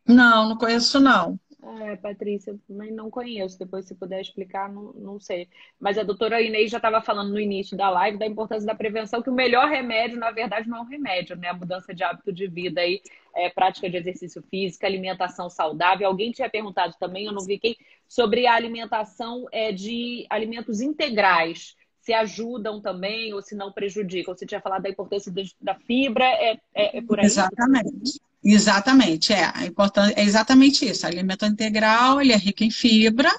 Não, 0.06 0.48
não 0.48 0.56
conheço 0.56 1.00
não. 1.00 1.38
É, 1.62 1.96
Patrícia, 1.96 2.58
também 2.66 2.90
não 2.90 3.10
conheço. 3.10 3.58
Depois, 3.58 3.84
se 3.84 3.94
puder 3.94 4.20
explicar, 4.20 4.72
não, 4.72 4.92
não 4.94 5.20
sei. 5.20 5.48
Mas 5.78 5.98
a 5.98 6.02
doutora 6.02 6.40
Inês 6.40 6.70
já 6.70 6.78
estava 6.78 7.02
falando 7.02 7.30
no 7.30 7.40
início 7.40 7.76
da 7.76 7.90
live 7.90 8.18
da 8.18 8.26
importância 8.26 8.66
da 8.66 8.74
prevenção, 8.74 9.22
que 9.22 9.28
o 9.28 9.34
melhor 9.34 9.68
remédio, 9.68 10.18
na 10.18 10.30
verdade, 10.30 10.68
não 10.68 10.78
é 10.78 10.80
um 10.80 10.86
remédio, 10.86 11.36
né? 11.36 11.48
A 11.48 11.54
mudança 11.54 11.94
de 11.94 12.02
hábito 12.02 12.32
de 12.32 12.46
vida 12.46 12.80
aí, 12.80 13.02
é, 13.34 13.50
prática 13.50 13.90
de 13.90 13.96
exercício 13.98 14.42
físico, 14.50 14.86
alimentação 14.86 15.50
saudável. 15.50 16.08
Alguém 16.08 16.32
tinha 16.32 16.48
perguntado 16.48 16.94
também, 16.98 17.26
eu 17.26 17.32
não 17.32 17.44
vi 17.44 17.58
quem, 17.58 17.76
sobre 18.08 18.46
a 18.46 18.54
alimentação 18.54 19.46
é, 19.52 19.70
de 19.70 20.26
alimentos 20.30 20.80
integrais. 20.80 21.76
Se 22.00 22.14
ajudam 22.14 22.80
também 22.80 23.34
ou 23.34 23.42
se 23.42 23.54
não 23.54 23.70
prejudicam. 23.70 24.34
Você 24.34 24.46
tinha 24.46 24.60
falado 24.62 24.82
da 24.82 24.88
importância 24.88 25.30
da 25.60 25.74
fibra, 25.74 26.24
é, 26.24 26.58
é, 26.74 26.98
é 26.98 27.02
por 27.02 27.20
aí? 27.20 27.26
Exatamente. 27.26 28.18
Exatamente, 28.42 29.32
é. 29.32 29.52
É, 29.62 29.66
importante, 29.66 30.18
é 30.18 30.22
exatamente 30.22 30.88
isso. 30.88 31.06
alimento 31.06 31.44
integral, 31.44 32.20
ele 32.20 32.32
é 32.32 32.36
rico 32.36 32.64
em 32.64 32.70
fibra, 32.70 33.30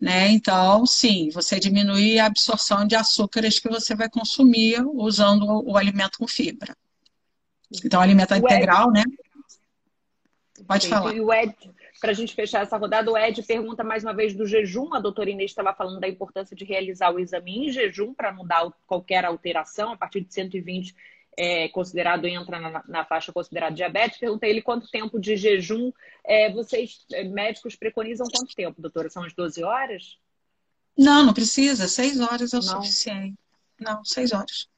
né? 0.00 0.28
Então, 0.28 0.86
sim, 0.86 1.28
você 1.30 1.60
diminui 1.60 2.18
a 2.18 2.26
absorção 2.26 2.86
de 2.86 2.96
açúcares 2.96 3.58
que 3.58 3.68
você 3.68 3.94
vai 3.94 4.08
consumir 4.08 4.82
usando 4.94 5.44
o, 5.44 5.72
o 5.72 5.76
alimento 5.76 6.18
com 6.18 6.26
fibra. 6.26 6.74
Então, 7.84 8.00
alimento 8.00 8.32
o 8.32 8.36
integral, 8.36 8.88
Ed... 8.88 8.94
né? 8.94 9.04
Pode 10.66 10.88
falar. 10.88 11.14
E 11.14 11.20
o 11.20 11.32
Ed, 11.32 11.54
para 12.00 12.10
a 12.10 12.14
gente 12.14 12.34
fechar 12.34 12.62
essa 12.62 12.76
rodada, 12.76 13.10
o 13.10 13.18
Ed 13.18 13.42
pergunta 13.42 13.84
mais 13.84 14.02
uma 14.02 14.14
vez 14.14 14.34
do 14.34 14.46
jejum. 14.46 14.94
A 14.94 15.00
doutora 15.00 15.30
Inês 15.30 15.50
estava 15.50 15.74
falando 15.74 16.00
da 16.00 16.08
importância 16.08 16.56
de 16.56 16.64
realizar 16.64 17.10
o 17.10 17.18
exame 17.18 17.66
em 17.66 17.72
jejum 17.72 18.14
para 18.14 18.32
não 18.32 18.46
dar 18.46 18.70
qualquer 18.86 19.24
alteração. 19.24 19.92
A 19.92 19.96
partir 19.96 20.22
de 20.22 20.32
120 20.32 20.94
é, 21.36 21.68
considerado 21.68 22.26
entra 22.26 22.58
na, 22.58 22.84
na, 22.86 23.04
faixa 23.04 23.32
considerada 23.32 23.74
diabetes. 23.74 24.18
Perguntei 24.18 24.50
ele 24.50 24.62
quanto 24.62 24.90
tempo 24.90 25.18
de 25.18 25.36
jejum 25.36 25.92
é, 26.24 26.52
vocês, 26.52 27.04
é, 27.12 27.24
médicos, 27.24 27.76
preconizam 27.76 28.26
quanto 28.32 28.54
tempo, 28.54 28.80
doutora? 28.80 29.10
São 29.10 29.24
as 29.24 29.32
12 29.34 29.62
horas? 29.62 30.18
Não, 30.96 31.24
não 31.24 31.34
precisa. 31.34 31.88
6 31.88 32.20
horas 32.20 32.52
é 32.52 32.58
o 32.58 32.60
não. 32.60 32.82
suficiente. 32.82 33.38
Não, 33.78 34.04
6 34.04 34.32
horas. 34.32 34.68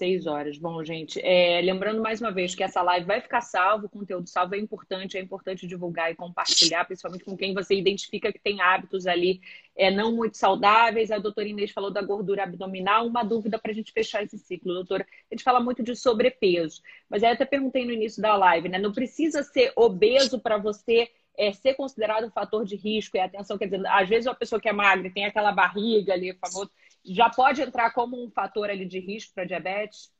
Seis 0.00 0.26
horas. 0.26 0.56
Bom, 0.56 0.82
gente, 0.82 1.20
é, 1.22 1.60
lembrando 1.60 2.00
mais 2.00 2.22
uma 2.22 2.32
vez 2.32 2.54
que 2.54 2.62
essa 2.62 2.80
live 2.80 3.04
vai 3.04 3.20
ficar 3.20 3.42
salvo, 3.42 3.84
o 3.84 3.88
conteúdo 3.90 4.26
salvo 4.26 4.54
é 4.54 4.58
importante, 4.58 5.18
é 5.18 5.20
importante 5.20 5.66
divulgar 5.66 6.10
e 6.10 6.14
compartilhar, 6.14 6.86
principalmente 6.86 7.22
com 7.22 7.36
quem 7.36 7.52
você 7.52 7.74
identifica 7.74 8.32
que 8.32 8.38
tem 8.38 8.62
hábitos 8.62 9.06
ali 9.06 9.42
é, 9.76 9.90
não 9.90 10.16
muito 10.16 10.38
saudáveis. 10.38 11.10
A 11.10 11.18
doutora 11.18 11.48
Inês 11.48 11.70
falou 11.70 11.90
da 11.90 12.00
gordura 12.00 12.44
abdominal. 12.44 13.06
Uma 13.06 13.22
dúvida 13.22 13.58
para 13.58 13.72
a 13.72 13.74
gente 13.74 13.92
fechar 13.92 14.22
esse 14.22 14.38
ciclo, 14.38 14.72
doutora. 14.72 15.06
A 15.30 15.34
gente 15.34 15.44
fala 15.44 15.60
muito 15.60 15.82
de 15.82 15.94
sobrepeso, 15.94 16.80
mas 17.06 17.22
aí 17.22 17.28
eu 17.28 17.34
até 17.34 17.44
perguntei 17.44 17.84
no 17.84 17.92
início 17.92 18.22
da 18.22 18.34
live, 18.34 18.70
né? 18.70 18.78
Não 18.78 18.92
precisa 18.92 19.42
ser 19.42 19.70
obeso 19.76 20.40
para 20.40 20.56
você 20.56 21.10
é, 21.36 21.52
ser 21.52 21.74
considerado 21.74 22.26
um 22.26 22.30
fator 22.30 22.64
de 22.64 22.74
risco 22.74 23.18
e 23.18 23.20
atenção, 23.20 23.58
quer 23.58 23.66
dizer, 23.66 23.86
às 23.86 24.08
vezes 24.08 24.26
uma 24.26 24.34
pessoa 24.34 24.60
que 24.60 24.68
é 24.68 24.72
magra 24.72 25.10
tem 25.10 25.26
aquela 25.26 25.52
barriga 25.52 26.12
ali, 26.12 26.32
famoso, 26.34 26.70
já 27.04 27.30
pode 27.30 27.62
entrar 27.62 27.92
como 27.92 28.22
um 28.22 28.30
fator 28.30 28.70
ali 28.70 28.86
de 28.86 29.00
risco 29.00 29.32
para 29.34 29.44
diabetes? 29.44 30.10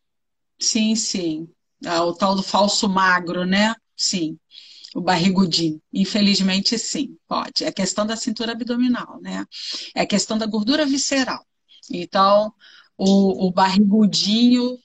Sim, 0.59 0.95
sim. 0.97 1.49
Ah, 1.87 2.05
o 2.05 2.15
tal 2.15 2.35
do 2.37 2.43
falso 2.43 2.89
magro, 2.89 3.45
né? 3.45 3.75
Sim. 3.97 4.39
O 4.95 5.01
barrigudinho. 5.01 5.81
Infelizmente, 5.93 6.79
sim, 6.79 7.17
pode. 7.29 7.65
É 7.65 7.73
questão 7.73 8.07
da 8.07 8.17
cintura 8.17 8.53
abdominal, 8.53 9.21
né? 9.23 9.47
É 9.95 10.07
questão 10.07 10.39
da 10.39 10.47
gordura 10.47 10.87
visceral. 10.87 11.45
Então, 11.91 12.53
o, 12.97 13.49
o 13.49 13.53
barrigudinho, 13.53 14.79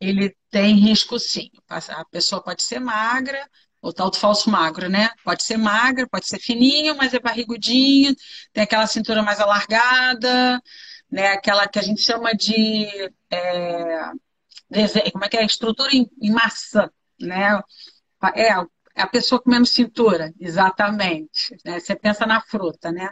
ele 0.00 0.34
tem 0.50 0.76
risco 0.76 1.18
sim. 1.18 1.50
A 1.68 2.04
pessoa 2.06 2.42
pode 2.42 2.62
ser 2.62 2.80
magra, 2.80 3.48
o 3.82 3.92
tal 3.92 4.10
do 4.10 4.16
falso 4.16 4.50
magro, 4.50 4.88
né? 4.88 5.10
Pode 5.24 5.42
ser 5.44 5.56
magra, 5.56 6.08
pode 6.08 6.26
ser 6.28 6.38
fininho, 6.38 6.96
mas 6.96 7.14
é 7.14 7.20
barrigudinho, 7.20 8.14
tem 8.52 8.64
aquela 8.64 8.86
cintura 8.86 9.22
mais 9.22 9.40
alargada, 9.40 10.60
né? 11.14 11.28
Aquela 11.28 11.68
que 11.68 11.78
a 11.78 11.82
gente 11.82 12.02
chama 12.02 12.34
de 12.34 12.88
é, 13.30 14.10
como 15.12 15.24
é 15.24 15.28
que 15.28 15.36
é? 15.36 15.44
Estrutura 15.44 15.90
em, 15.92 16.32
maçã, 16.32 16.90
né? 17.20 17.62
É, 18.34 18.48
é 18.48 19.02
a 19.02 19.06
pessoa 19.06 19.40
com 19.40 19.48
menos 19.48 19.70
cintura, 19.70 20.34
exatamente. 20.40 21.56
Né? 21.64 21.78
Você 21.78 21.94
pensa 21.94 22.26
na 22.26 22.40
fruta, 22.40 22.90
né? 22.90 23.10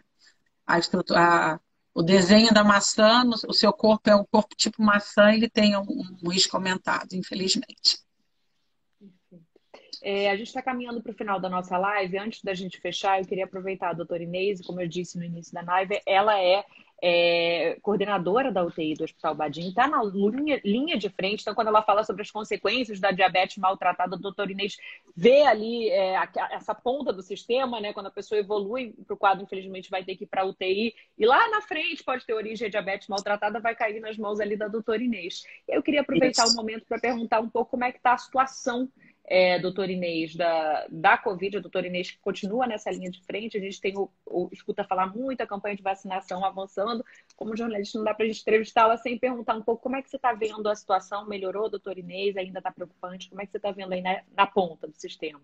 A 0.66 0.80
estrutura, 0.80 1.20
a, 1.20 1.60
o 1.94 2.02
desenho 2.02 2.52
da 2.52 2.64
maçã, 2.64 3.22
o 3.46 3.54
seu 3.54 3.72
corpo 3.72 4.10
é 4.10 4.16
um 4.16 4.24
corpo 4.24 4.56
tipo 4.56 4.82
maçã, 4.82 5.32
ele 5.32 5.48
tem 5.48 5.76
um, 5.76 5.86
um 6.24 6.28
risco 6.28 6.56
aumentado, 6.56 7.14
infelizmente. 7.14 8.00
É, 10.02 10.28
a 10.28 10.36
gente 10.36 10.48
está 10.48 10.60
caminhando 10.60 11.00
para 11.00 11.12
o 11.12 11.14
final 11.14 11.38
da 11.38 11.48
nossa 11.48 11.78
live. 11.78 12.18
Antes 12.18 12.42
da 12.42 12.52
gente 12.52 12.80
fechar, 12.80 13.20
eu 13.20 13.26
queria 13.26 13.44
aproveitar 13.44 13.90
a 13.90 13.94
doutora 13.94 14.24
Inês, 14.24 14.60
como 14.60 14.80
eu 14.80 14.88
disse 14.88 15.16
no 15.16 15.24
início 15.24 15.54
da 15.54 15.62
live, 15.62 16.02
ela 16.04 16.36
é 16.40 16.64
é, 17.04 17.78
coordenadora 17.82 18.52
da 18.52 18.64
UTI 18.64 18.94
do 18.94 19.02
Hospital 19.02 19.34
Badim, 19.34 19.68
está 19.68 19.88
na 19.88 20.00
linha, 20.04 20.60
linha, 20.64 20.96
de 20.96 21.08
frente. 21.08 21.40
Então, 21.40 21.54
quando 21.54 21.66
ela 21.66 21.82
fala 21.82 22.04
sobre 22.04 22.22
as 22.22 22.30
consequências 22.30 23.00
da 23.00 23.10
diabetes 23.10 23.56
maltratada, 23.56 24.14
a 24.14 24.18
doutora 24.18 24.52
Inês 24.52 24.76
vê 25.16 25.42
ali 25.42 25.90
é, 25.90 26.14
essa 26.52 26.72
ponta 26.72 27.12
do 27.12 27.20
sistema, 27.20 27.80
né? 27.80 27.92
Quando 27.92 28.06
a 28.06 28.10
pessoa 28.10 28.38
evolui 28.38 28.94
para 29.04 29.14
o 29.14 29.16
quadro, 29.16 29.42
infelizmente, 29.42 29.90
vai 29.90 30.04
ter 30.04 30.14
que 30.14 30.22
ir 30.22 30.28
para 30.28 30.42
a 30.42 30.46
UTI. 30.46 30.94
E 31.18 31.26
lá 31.26 31.50
na 31.50 31.60
frente 31.60 32.04
pode 32.04 32.24
ter 32.24 32.34
origem 32.34 32.68
a 32.68 32.70
diabetes 32.70 33.08
maltratada, 33.08 33.58
vai 33.58 33.74
cair 33.74 34.00
nas 34.00 34.16
mãos 34.16 34.38
ali 34.38 34.56
da 34.56 34.68
doutora 34.68 35.02
Inês. 35.02 35.42
Eu 35.66 35.82
queria 35.82 36.02
aproveitar 36.02 36.46
o 36.46 36.54
momento 36.54 36.86
para 36.86 37.00
perguntar 37.00 37.40
um 37.40 37.48
pouco 37.48 37.72
como 37.72 37.82
é 37.82 37.90
que 37.90 37.98
está 37.98 38.12
a 38.12 38.18
situação 38.18 38.88
é, 39.32 39.58
doutor 39.58 39.88
Inês, 39.88 40.36
da, 40.36 40.86
da 40.90 41.16
Covid, 41.16 41.56
a 41.56 41.60
doutora 41.60 41.86
Inês 41.86 42.10
que 42.10 42.18
continua 42.18 42.66
nessa 42.66 42.90
linha 42.90 43.10
de 43.10 43.24
frente. 43.24 43.56
A 43.56 43.60
gente 43.60 43.80
tem 43.80 43.96
o, 43.96 44.10
o 44.26 44.50
escuta 44.52 44.84
falar 44.84 45.06
muito 45.06 45.40
a 45.40 45.46
campanha 45.46 45.74
de 45.74 45.82
vacinação 45.82 46.44
avançando. 46.44 47.02
Como 47.34 47.56
jornalista, 47.56 47.96
não 47.96 48.04
dá 48.04 48.12
para 48.12 48.26
a 48.26 48.28
gente 48.28 48.42
entrevistá-la 48.42 48.98
sem 48.98 49.18
perguntar 49.18 49.54
um 49.54 49.62
pouco 49.62 49.82
como 49.82 49.96
é 49.96 50.02
que 50.02 50.10
você 50.10 50.16
está 50.16 50.34
vendo 50.34 50.68
a 50.68 50.74
situação. 50.74 51.26
Melhorou, 51.26 51.70
doutor 51.70 51.96
Inês? 51.96 52.36
Ainda 52.36 52.58
está 52.58 52.70
preocupante? 52.70 53.30
Como 53.30 53.40
é 53.40 53.46
que 53.46 53.52
você 53.52 53.56
está 53.56 53.72
vendo 53.72 53.94
aí 53.94 54.02
na, 54.02 54.20
na 54.36 54.46
ponta 54.46 54.86
do 54.86 55.00
sistema? 55.00 55.40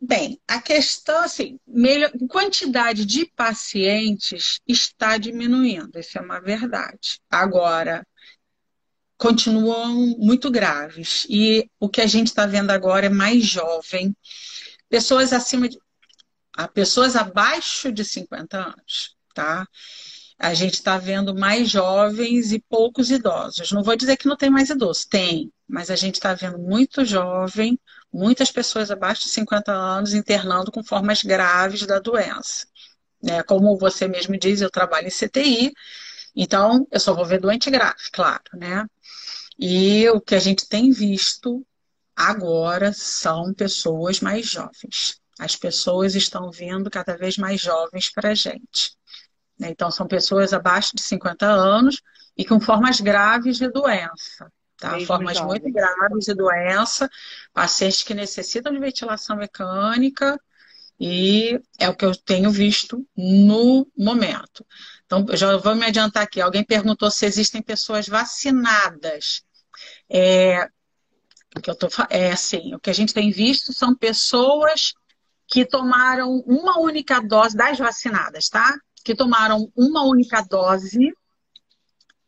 Bem, 0.00 0.40
a 0.48 0.62
questão, 0.62 1.24
assim, 1.24 1.60
melhor, 1.66 2.10
quantidade 2.30 3.04
de 3.04 3.26
pacientes 3.36 4.62
está 4.66 5.18
diminuindo, 5.18 5.98
isso 5.98 6.16
é 6.16 6.22
uma 6.22 6.40
verdade. 6.40 7.20
Agora, 7.30 8.02
continuam 9.20 10.16
muito 10.18 10.50
graves. 10.50 11.26
E 11.28 11.70
o 11.78 11.90
que 11.90 12.00
a 12.00 12.06
gente 12.06 12.28
está 12.28 12.46
vendo 12.46 12.70
agora 12.70 13.06
é 13.06 13.10
mais 13.10 13.44
jovem, 13.44 14.16
pessoas 14.88 15.32
acima 15.32 15.68
de. 15.68 15.78
pessoas 16.72 17.14
abaixo 17.14 17.92
de 17.92 18.02
50 18.02 18.56
anos, 18.58 19.14
tá? 19.34 19.68
A 20.38 20.54
gente 20.54 20.74
está 20.74 20.96
vendo 20.96 21.34
mais 21.34 21.68
jovens 21.68 22.50
e 22.50 22.64
poucos 22.66 23.10
idosos. 23.10 23.70
Não 23.72 23.82
vou 23.82 23.94
dizer 23.94 24.16
que 24.16 24.26
não 24.26 24.36
tem 24.38 24.48
mais 24.48 24.70
idosos, 24.70 25.04
tem, 25.04 25.52
mas 25.68 25.90
a 25.90 25.96
gente 25.96 26.14
está 26.14 26.32
vendo 26.32 26.58
muito 26.58 27.04
jovem, 27.04 27.78
muitas 28.10 28.50
pessoas 28.50 28.90
abaixo 28.90 29.24
de 29.24 29.28
50 29.28 29.70
anos 29.70 30.14
internando 30.14 30.72
com 30.72 30.82
formas 30.82 31.22
graves 31.22 31.86
da 31.86 31.98
doença. 31.98 32.66
Né? 33.22 33.42
Como 33.42 33.76
você 33.76 34.08
mesmo 34.08 34.38
diz, 34.38 34.62
eu 34.62 34.70
trabalho 34.70 35.08
em 35.08 35.10
CTI, 35.10 35.72
então 36.34 36.86
eu 36.90 37.00
só 37.00 37.14
vou 37.14 37.24
ver 37.24 37.40
doente 37.40 37.70
grave, 37.70 38.02
claro, 38.12 38.42
né? 38.54 38.86
E 39.58 40.08
o 40.10 40.20
que 40.20 40.34
a 40.34 40.38
gente 40.38 40.68
tem 40.68 40.90
visto 40.90 41.66
agora 42.16 42.92
são 42.92 43.52
pessoas 43.52 44.20
mais 44.20 44.46
jovens. 44.46 45.20
As 45.38 45.56
pessoas 45.56 46.14
estão 46.14 46.50
vindo 46.50 46.90
cada 46.90 47.16
vez 47.16 47.36
mais 47.36 47.60
jovens 47.60 48.10
para 48.10 48.30
a 48.30 48.34
gente. 48.34 48.94
Né? 49.58 49.68
Então, 49.70 49.90
são 49.90 50.06
pessoas 50.06 50.52
abaixo 50.52 50.94
de 50.94 51.02
50 51.02 51.46
anos 51.46 52.00
e 52.36 52.44
com 52.44 52.60
formas 52.60 53.00
graves 53.00 53.58
de 53.58 53.68
doença. 53.70 54.50
Tá? 54.78 54.98
Formas 55.00 55.36
jovens. 55.36 55.60
muito 55.62 55.72
graves 55.72 56.24
de 56.24 56.34
doença, 56.34 57.08
pacientes 57.52 58.02
que 58.02 58.14
necessitam 58.14 58.72
de 58.72 58.78
ventilação 58.78 59.36
mecânica, 59.36 60.40
e 61.00 61.58
é 61.78 61.88
o 61.88 61.96
que 61.96 62.04
eu 62.04 62.14
tenho 62.14 62.50
visto 62.50 63.06
no 63.16 63.90
momento. 63.96 64.66
Então, 65.06 65.24
já 65.32 65.56
vou 65.56 65.74
me 65.74 65.86
adiantar 65.86 66.22
aqui. 66.22 66.42
Alguém 66.42 66.62
perguntou 66.62 67.10
se 67.10 67.24
existem 67.24 67.62
pessoas 67.62 68.06
vacinadas. 68.06 69.42
É, 70.10 70.68
o 71.56 71.60
que 71.60 71.70
eu 71.70 71.74
tô, 71.74 71.88
é 72.10 72.32
assim, 72.32 72.74
o 72.74 72.78
que 72.78 72.90
a 72.90 72.92
gente 72.92 73.14
tem 73.14 73.30
visto 73.30 73.72
são 73.72 73.94
pessoas 73.94 74.92
que 75.48 75.64
tomaram 75.64 76.44
uma 76.46 76.78
única 76.78 77.18
dose 77.18 77.56
das 77.56 77.78
vacinadas, 77.78 78.50
tá? 78.50 78.76
Que 79.02 79.14
tomaram 79.14 79.72
uma 79.74 80.04
única 80.04 80.42
dose 80.42 81.12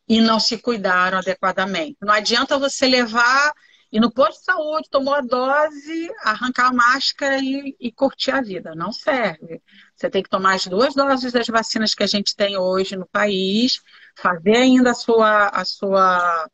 e 0.09 0.19
não 0.19 0.39
se 0.39 0.57
cuidaram 0.57 1.19
adequadamente. 1.19 1.97
Não 2.01 2.11
adianta 2.11 2.57
você 2.57 2.87
levar 2.87 3.53
e 3.93 3.99
no 3.99 4.11
posto 4.11 4.39
de 4.39 4.45
saúde 4.45 4.89
tomou 4.89 5.13
a 5.13 5.21
dose, 5.21 6.11
arrancar 6.23 6.69
a 6.69 6.73
máscara 6.73 7.37
e, 7.37 7.75
e, 7.79 7.91
curtir 7.91 8.31
a 8.31 8.41
vida. 8.41 8.73
Não 8.73 8.91
serve. 8.91 9.61
Você 9.95 10.09
tem 10.09 10.23
que 10.23 10.29
tomar 10.31 10.55
as 10.55 10.65
duas 10.65 10.95
doses 10.95 11.31
das 11.31 11.45
vacinas 11.45 11.93
que 11.93 12.01
a 12.01 12.07
gente 12.07 12.35
tem 12.35 12.57
hoje 12.57 12.95
no 12.95 13.05
país, 13.05 13.79
fazer 14.17 14.57
ainda 14.57 14.89
a 14.91 14.95
sua, 14.95 15.49
a 15.49 15.63
sua 15.63 16.49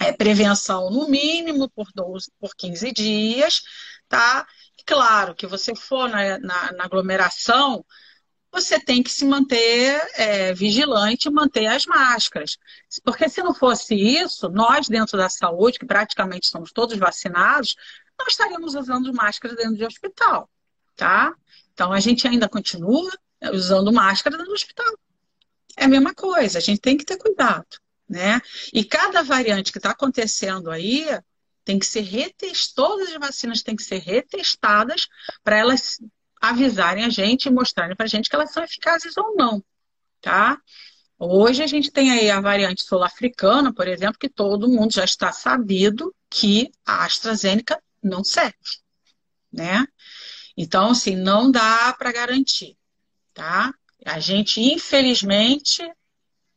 é, 0.00 0.10
prevenção 0.10 0.90
no 0.90 1.06
mínimo 1.08 1.70
por, 1.70 1.86
12, 1.94 2.32
por 2.40 2.56
15 2.56 2.90
dias, 2.92 3.62
tá? 4.08 4.44
E 4.76 4.82
claro 4.82 5.32
que 5.32 5.46
você 5.46 5.76
for 5.76 6.08
na, 6.08 6.40
na, 6.40 6.72
na 6.72 6.84
aglomeração, 6.86 7.86
você 8.54 8.78
tem 8.78 9.02
que 9.02 9.10
se 9.10 9.24
manter 9.24 10.00
é, 10.14 10.54
vigilante 10.54 11.28
manter 11.28 11.66
as 11.66 11.84
máscaras. 11.86 12.56
Porque 13.02 13.28
se 13.28 13.42
não 13.42 13.52
fosse 13.52 13.94
isso, 13.96 14.48
nós 14.48 14.88
dentro 14.88 15.18
da 15.18 15.28
saúde, 15.28 15.78
que 15.78 15.86
praticamente 15.86 16.46
somos 16.46 16.70
todos 16.72 16.96
vacinados, 16.96 17.74
não 18.16 18.26
estaríamos 18.28 18.76
usando 18.76 19.12
máscara 19.12 19.56
dentro 19.56 19.74
de 19.74 19.84
hospital, 19.84 20.48
tá? 20.94 21.34
Então 21.72 21.92
a 21.92 21.98
gente 21.98 22.28
ainda 22.28 22.48
continua 22.48 23.10
usando 23.52 23.92
máscara 23.92 24.36
dentro 24.36 24.52
do 24.52 24.54
hospital. 24.54 24.94
É 25.76 25.86
a 25.86 25.88
mesma 25.88 26.14
coisa, 26.14 26.58
a 26.58 26.62
gente 26.62 26.80
tem 26.80 26.96
que 26.96 27.04
ter 27.04 27.16
cuidado, 27.16 27.66
né? 28.08 28.40
E 28.72 28.84
cada 28.84 29.24
variante 29.24 29.72
que 29.72 29.78
está 29.78 29.90
acontecendo 29.90 30.70
aí 30.70 31.06
tem 31.64 31.78
que 31.78 31.86
ser 31.86 32.02
retestadas, 32.02 32.72
todas 32.72 33.08
as 33.08 33.14
vacinas 33.14 33.62
têm 33.62 33.74
que 33.74 33.82
ser 33.82 33.98
retestadas 33.98 35.08
para 35.42 35.56
elas 35.56 35.98
avisarem 36.50 37.04
a 37.04 37.08
gente 37.08 37.46
e 37.46 37.50
mostrarem 37.50 37.96
para 37.96 38.06
a 38.06 38.08
gente 38.08 38.28
que 38.28 38.34
elas 38.34 38.52
são 38.52 38.62
eficazes 38.62 39.16
ou 39.16 39.34
não, 39.36 39.62
tá? 40.20 40.58
Hoje 41.18 41.62
a 41.62 41.66
gente 41.66 41.90
tem 41.90 42.10
aí 42.10 42.30
a 42.30 42.40
variante 42.40 42.82
sul-africana, 42.82 43.72
por 43.72 43.88
exemplo, 43.88 44.18
que 44.18 44.28
todo 44.28 44.68
mundo 44.68 44.92
já 44.92 45.04
está 45.04 45.32
sabido 45.32 46.14
que 46.28 46.70
a 46.84 47.04
AstraZeneca 47.04 47.80
não 48.02 48.24
serve, 48.24 48.54
né? 49.52 49.86
Então, 50.56 50.90
assim, 50.90 51.16
não 51.16 51.50
dá 51.50 51.94
para 51.98 52.12
garantir, 52.12 52.76
tá? 53.32 53.72
A 54.04 54.18
gente, 54.18 54.60
infelizmente, 54.60 55.82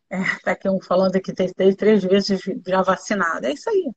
é, 0.10 0.17
tá 0.43 0.52
aqui 0.52 0.69
um 0.69 0.82
falando 0.82 1.15
aqui, 1.15 1.34
tem 1.34 1.76
três 1.76 2.04
vezes 2.04 2.41
já 2.65 2.82
vacinado, 2.82 3.45
é 3.45 3.54
isso 3.54 3.69
aí 3.69 3.91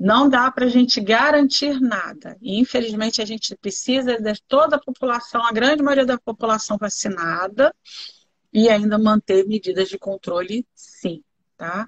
não 0.00 0.30
dá 0.30 0.50
para 0.50 0.64
a 0.64 0.68
gente 0.68 0.98
garantir 0.98 1.78
nada. 1.78 2.38
E, 2.40 2.58
infelizmente, 2.58 3.20
a 3.20 3.24
gente 3.26 3.54
precisa 3.54 4.18
de 4.18 4.42
toda 4.48 4.76
a 4.76 4.80
população, 4.80 5.44
a 5.44 5.52
grande 5.52 5.82
maioria 5.82 6.06
da 6.06 6.18
população 6.18 6.78
vacinada, 6.78 7.74
e 8.50 8.70
ainda 8.70 8.98
manter 8.98 9.46
medidas 9.46 9.90
de 9.90 9.98
controle, 9.98 10.66
sim, 10.74 11.22
tá? 11.54 11.86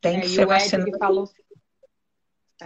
Tem 0.00 0.18
é, 0.18 0.20
que 0.20 0.28
ser 0.28 0.46
vacinado. 0.46 0.96
Falou... 0.98 1.28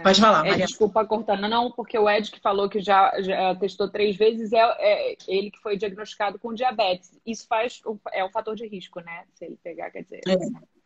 Pode 0.03 0.21
falar, 0.21 0.45
é, 0.45 0.51
Maria. 0.51 0.67
Desculpa 0.67 1.03
cortando, 1.05 1.49
não, 1.49 1.71
porque 1.71 1.97
o 1.97 2.07
Ed 2.07 2.31
que 2.31 2.39
falou 2.39 2.69
que 2.69 2.79
já, 2.79 3.19
já 3.19 3.55
testou 3.55 3.89
três 3.89 4.15
vezes, 4.15 4.53
é, 4.53 4.59
é, 4.59 5.17
ele 5.27 5.51
que 5.51 5.59
foi 5.59 5.75
diagnosticado 5.75 6.37
com 6.39 6.53
diabetes. 6.53 7.19
Isso 7.25 7.45
faz 7.47 7.81
é 8.13 8.23
um 8.23 8.29
fator 8.29 8.55
de 8.55 8.65
risco, 8.67 9.01
né? 9.01 9.25
Se 9.33 9.43
ele 9.43 9.57
pegar, 9.61 9.89
quer 9.89 10.03
dizer, 10.03 10.21
é, 10.27 10.35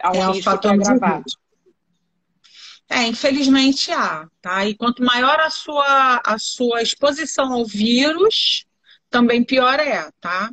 há 0.01 0.11
um 0.11 0.15
é 0.15 0.29
um 0.29 0.41
fator 0.41 0.75
de 0.77 0.91
risco. 0.91 1.44
É, 2.89 3.04
infelizmente 3.08 3.91
há, 3.91 4.30
tá? 4.41 4.65
E 4.65 4.76
quanto 4.76 5.04
maior 5.04 5.39
a 5.39 5.50
sua, 5.50 6.21
a 6.26 6.38
sua 6.38 6.82
exposição 6.82 7.52
ao 7.52 7.65
vírus, 7.65 8.65
também 9.10 9.43
pior 9.43 9.80
é, 9.80 10.12
tá? 10.19 10.52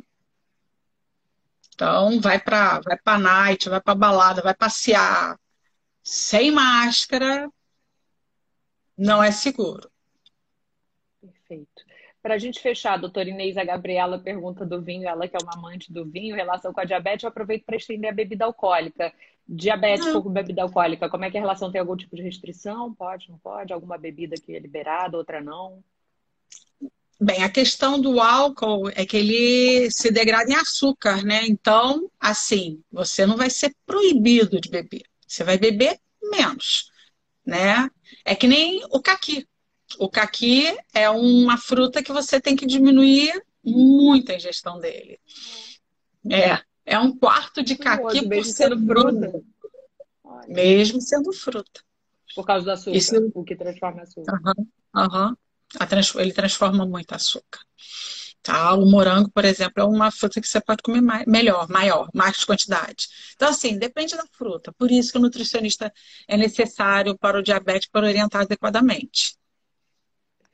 Então, 1.73 2.19
vai 2.19 2.39
para 2.39 2.79
vai 2.81 2.97
para 2.97 3.19
night, 3.19 3.69
vai 3.69 3.81
para 3.81 3.95
balada, 3.95 4.41
vai 4.41 4.53
passear 4.55 5.37
sem 6.03 6.51
máscara, 6.51 7.49
não 8.97 9.23
é 9.23 9.31
seguro. 9.31 9.89
Perfeito. 11.21 11.83
Para 12.21 12.35
a 12.35 12.37
gente 12.37 12.59
fechar, 12.61 12.97
doutora 12.97 13.29
Inês, 13.29 13.57
a 13.57 13.65
Gabriela 13.65 14.17
pergunta 14.17 14.65
do 14.65 14.81
vinho, 14.81 15.07
ela 15.07 15.27
que 15.27 15.35
é 15.35 15.39
uma 15.43 15.53
amante 15.55 15.91
do 15.91 16.05
vinho, 16.05 16.33
em 16.33 16.37
relação 16.37 16.71
com 16.71 16.79
a 16.79 16.85
diabetes, 16.85 17.23
eu 17.23 17.29
aproveito 17.29 17.65
para 17.65 17.75
estender 17.75 18.09
a 18.09 18.13
bebida 18.13 18.45
alcoólica. 18.45 19.13
Diabético 19.47 20.23
com 20.23 20.29
bebida 20.29 20.61
alcoólica, 20.61 21.09
como 21.09 21.25
é 21.25 21.31
que 21.31 21.37
a 21.37 21.41
relação 21.41 21.71
tem 21.71 21.81
algum 21.81 21.97
tipo 21.97 22.15
de 22.15 22.21
restrição? 22.21 22.93
Pode, 22.93 23.29
não 23.29 23.37
pode? 23.37 23.73
Alguma 23.73 23.97
bebida 23.97 24.35
que 24.35 24.55
é 24.55 24.59
liberada, 24.59 25.17
outra 25.17 25.41
não? 25.41 25.83
Bem, 27.19 27.43
a 27.43 27.49
questão 27.49 27.99
do 27.99 28.19
álcool 28.19 28.89
é 28.89 29.05
que 29.05 29.17
ele 29.17 29.91
se 29.91 30.11
degrada 30.11 30.51
em 30.51 30.55
açúcar, 30.55 31.23
né? 31.23 31.45
Então, 31.45 32.09
assim, 32.19 32.81
você 32.91 33.25
não 33.25 33.37
vai 33.37 33.49
ser 33.49 33.73
proibido 33.85 34.59
de 34.59 34.69
beber. 34.69 35.03
Você 35.27 35.43
vai 35.43 35.57
beber 35.57 35.99
menos, 36.21 36.89
né? 37.45 37.89
É 38.25 38.35
que 38.35 38.47
nem 38.47 38.83
o 38.89 39.01
caqui. 39.01 39.47
O 39.99 40.09
caqui 40.09 40.65
é 40.93 41.09
uma 41.09 41.57
fruta 41.57 42.01
que 42.01 42.11
você 42.11 42.41
tem 42.41 42.55
que 42.55 42.65
diminuir 42.65 43.41
muito 43.63 44.31
a 44.31 44.35
ingestão 44.35 44.79
dele. 44.79 45.19
É, 46.29 46.59
é 46.85 46.99
um 46.99 47.15
quarto 47.17 47.63
de 47.63 47.75
caqui 47.75 48.27
por 48.27 48.45
sendo 48.45 48.85
fruta. 48.85 49.41
Mesmo 50.47 51.01
sendo 51.01 51.31
fruta. 51.31 51.81
Por 52.35 52.45
causa 52.45 52.65
do 52.65 52.71
açúcar, 52.71 52.97
Isso... 52.97 53.31
o 53.33 53.43
que 53.43 53.55
transforma 53.55 54.01
açúcar. 54.01 54.41
Uhum, 54.43 54.67
uhum. 54.95 55.35
Trans... 55.87 56.15
Ele 56.15 56.33
transforma 56.33 56.85
muito 56.85 57.13
açúcar. 57.13 57.59
Tá? 58.41 58.73
O 58.73 58.85
morango, 58.85 59.29
por 59.31 59.45
exemplo, 59.45 59.81
é 59.81 59.83
uma 59.85 60.11
fruta 60.11 60.41
que 60.41 60.47
você 60.47 60.59
pode 60.59 60.83
comer 60.83 61.01
mais, 61.01 61.25
melhor, 61.25 61.69
maior, 61.69 62.09
mais 62.13 62.43
quantidade. 62.43 63.07
Então, 63.35 63.47
assim, 63.47 63.77
depende 63.77 64.17
da 64.17 64.25
fruta. 64.33 64.73
Por 64.73 64.91
isso 64.91 65.11
que 65.13 65.17
o 65.17 65.21
nutricionista 65.21 65.93
é 66.27 66.35
necessário 66.35 67.17
para 67.17 67.39
o 67.39 67.43
diabetes 67.43 67.87
para 67.89 68.05
orientar 68.05 68.41
adequadamente. 68.41 69.37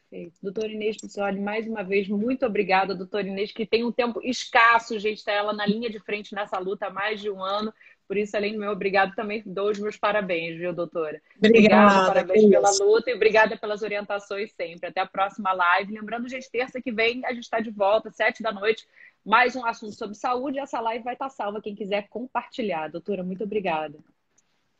Perfeito. 0.10 0.40
Doutora 0.42 0.68
Inês 0.68 0.98
Pissoli, 0.98 1.40
mais 1.40 1.68
uma 1.68 1.84
vez, 1.84 2.08
muito 2.08 2.44
obrigada, 2.44 2.96
doutora 2.96 3.28
Inês, 3.28 3.52
que 3.52 3.66
tem 3.66 3.84
um 3.84 3.92
tempo 3.92 4.20
escasso, 4.24 4.98
gente, 4.98 5.20
está 5.20 5.32
ela 5.32 5.54
na 5.54 5.68
linha 5.68 5.88
de 5.90 6.00
frente 6.00 6.34
nessa 6.34 6.58
luta 6.58 6.88
há 6.88 6.90
mais 6.90 7.22
de 7.22 7.30
um 7.30 7.44
ano. 7.44 7.72
Por 8.08 8.18
isso, 8.18 8.36
além 8.36 8.54
do 8.54 8.60
meu 8.60 8.72
obrigado, 8.72 9.14
também 9.14 9.44
dou 9.46 9.70
os 9.70 9.78
meus 9.78 9.96
parabéns, 9.96 10.58
viu, 10.58 10.74
doutora? 10.74 11.22
Obrigada. 11.38 11.86
obrigada 11.86 12.08
parabéns 12.08 12.50
pela 12.50 12.72
luta 12.72 13.12
e 13.12 13.14
obrigada 13.14 13.56
pelas 13.56 13.84
orientações 13.84 14.52
sempre. 14.52 14.90
Até 14.90 15.00
a 15.00 15.06
próxima 15.06 15.54
live. 15.54 15.94
Lembrando, 15.94 16.28
gente, 16.28 16.50
terça 16.50 16.82
que 16.82 16.92
vem 16.92 17.24
a 17.24 17.34
gente 17.34 17.44
está 17.44 17.60
de 17.60 17.70
volta, 17.70 18.10
sete 18.10 18.42
da 18.42 18.52
noite. 18.52 18.88
Mais 19.24 19.56
um 19.56 19.64
assunto 19.64 19.94
sobre 19.94 20.16
saúde. 20.16 20.58
Essa 20.58 20.80
live 20.80 21.04
vai 21.04 21.14
estar 21.14 21.30
salva. 21.30 21.62
Quem 21.62 21.76
quiser 21.76 22.08
compartilhar. 22.10 22.90
Doutora, 22.90 23.24
muito 23.24 23.44
obrigada. 23.44 24.00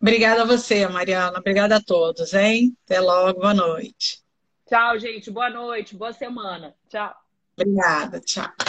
Obrigada 0.02 0.42
a 0.42 0.46
você, 0.46 0.88
Mariana. 0.88 1.38
Obrigada 1.38 1.76
a 1.76 1.84
todos, 1.84 2.34
hein? 2.34 2.76
Até 2.84 3.00
logo. 3.00 3.42
Boa 3.42 3.54
noite. 3.54 4.28
Tchau, 4.70 5.00
gente. 5.00 5.32
Boa 5.32 5.50
noite. 5.50 5.96
Boa 5.96 6.14
semana. 6.14 6.76
Tchau. 6.88 7.16
Obrigada. 7.58 8.20
Tchau. 8.22 8.69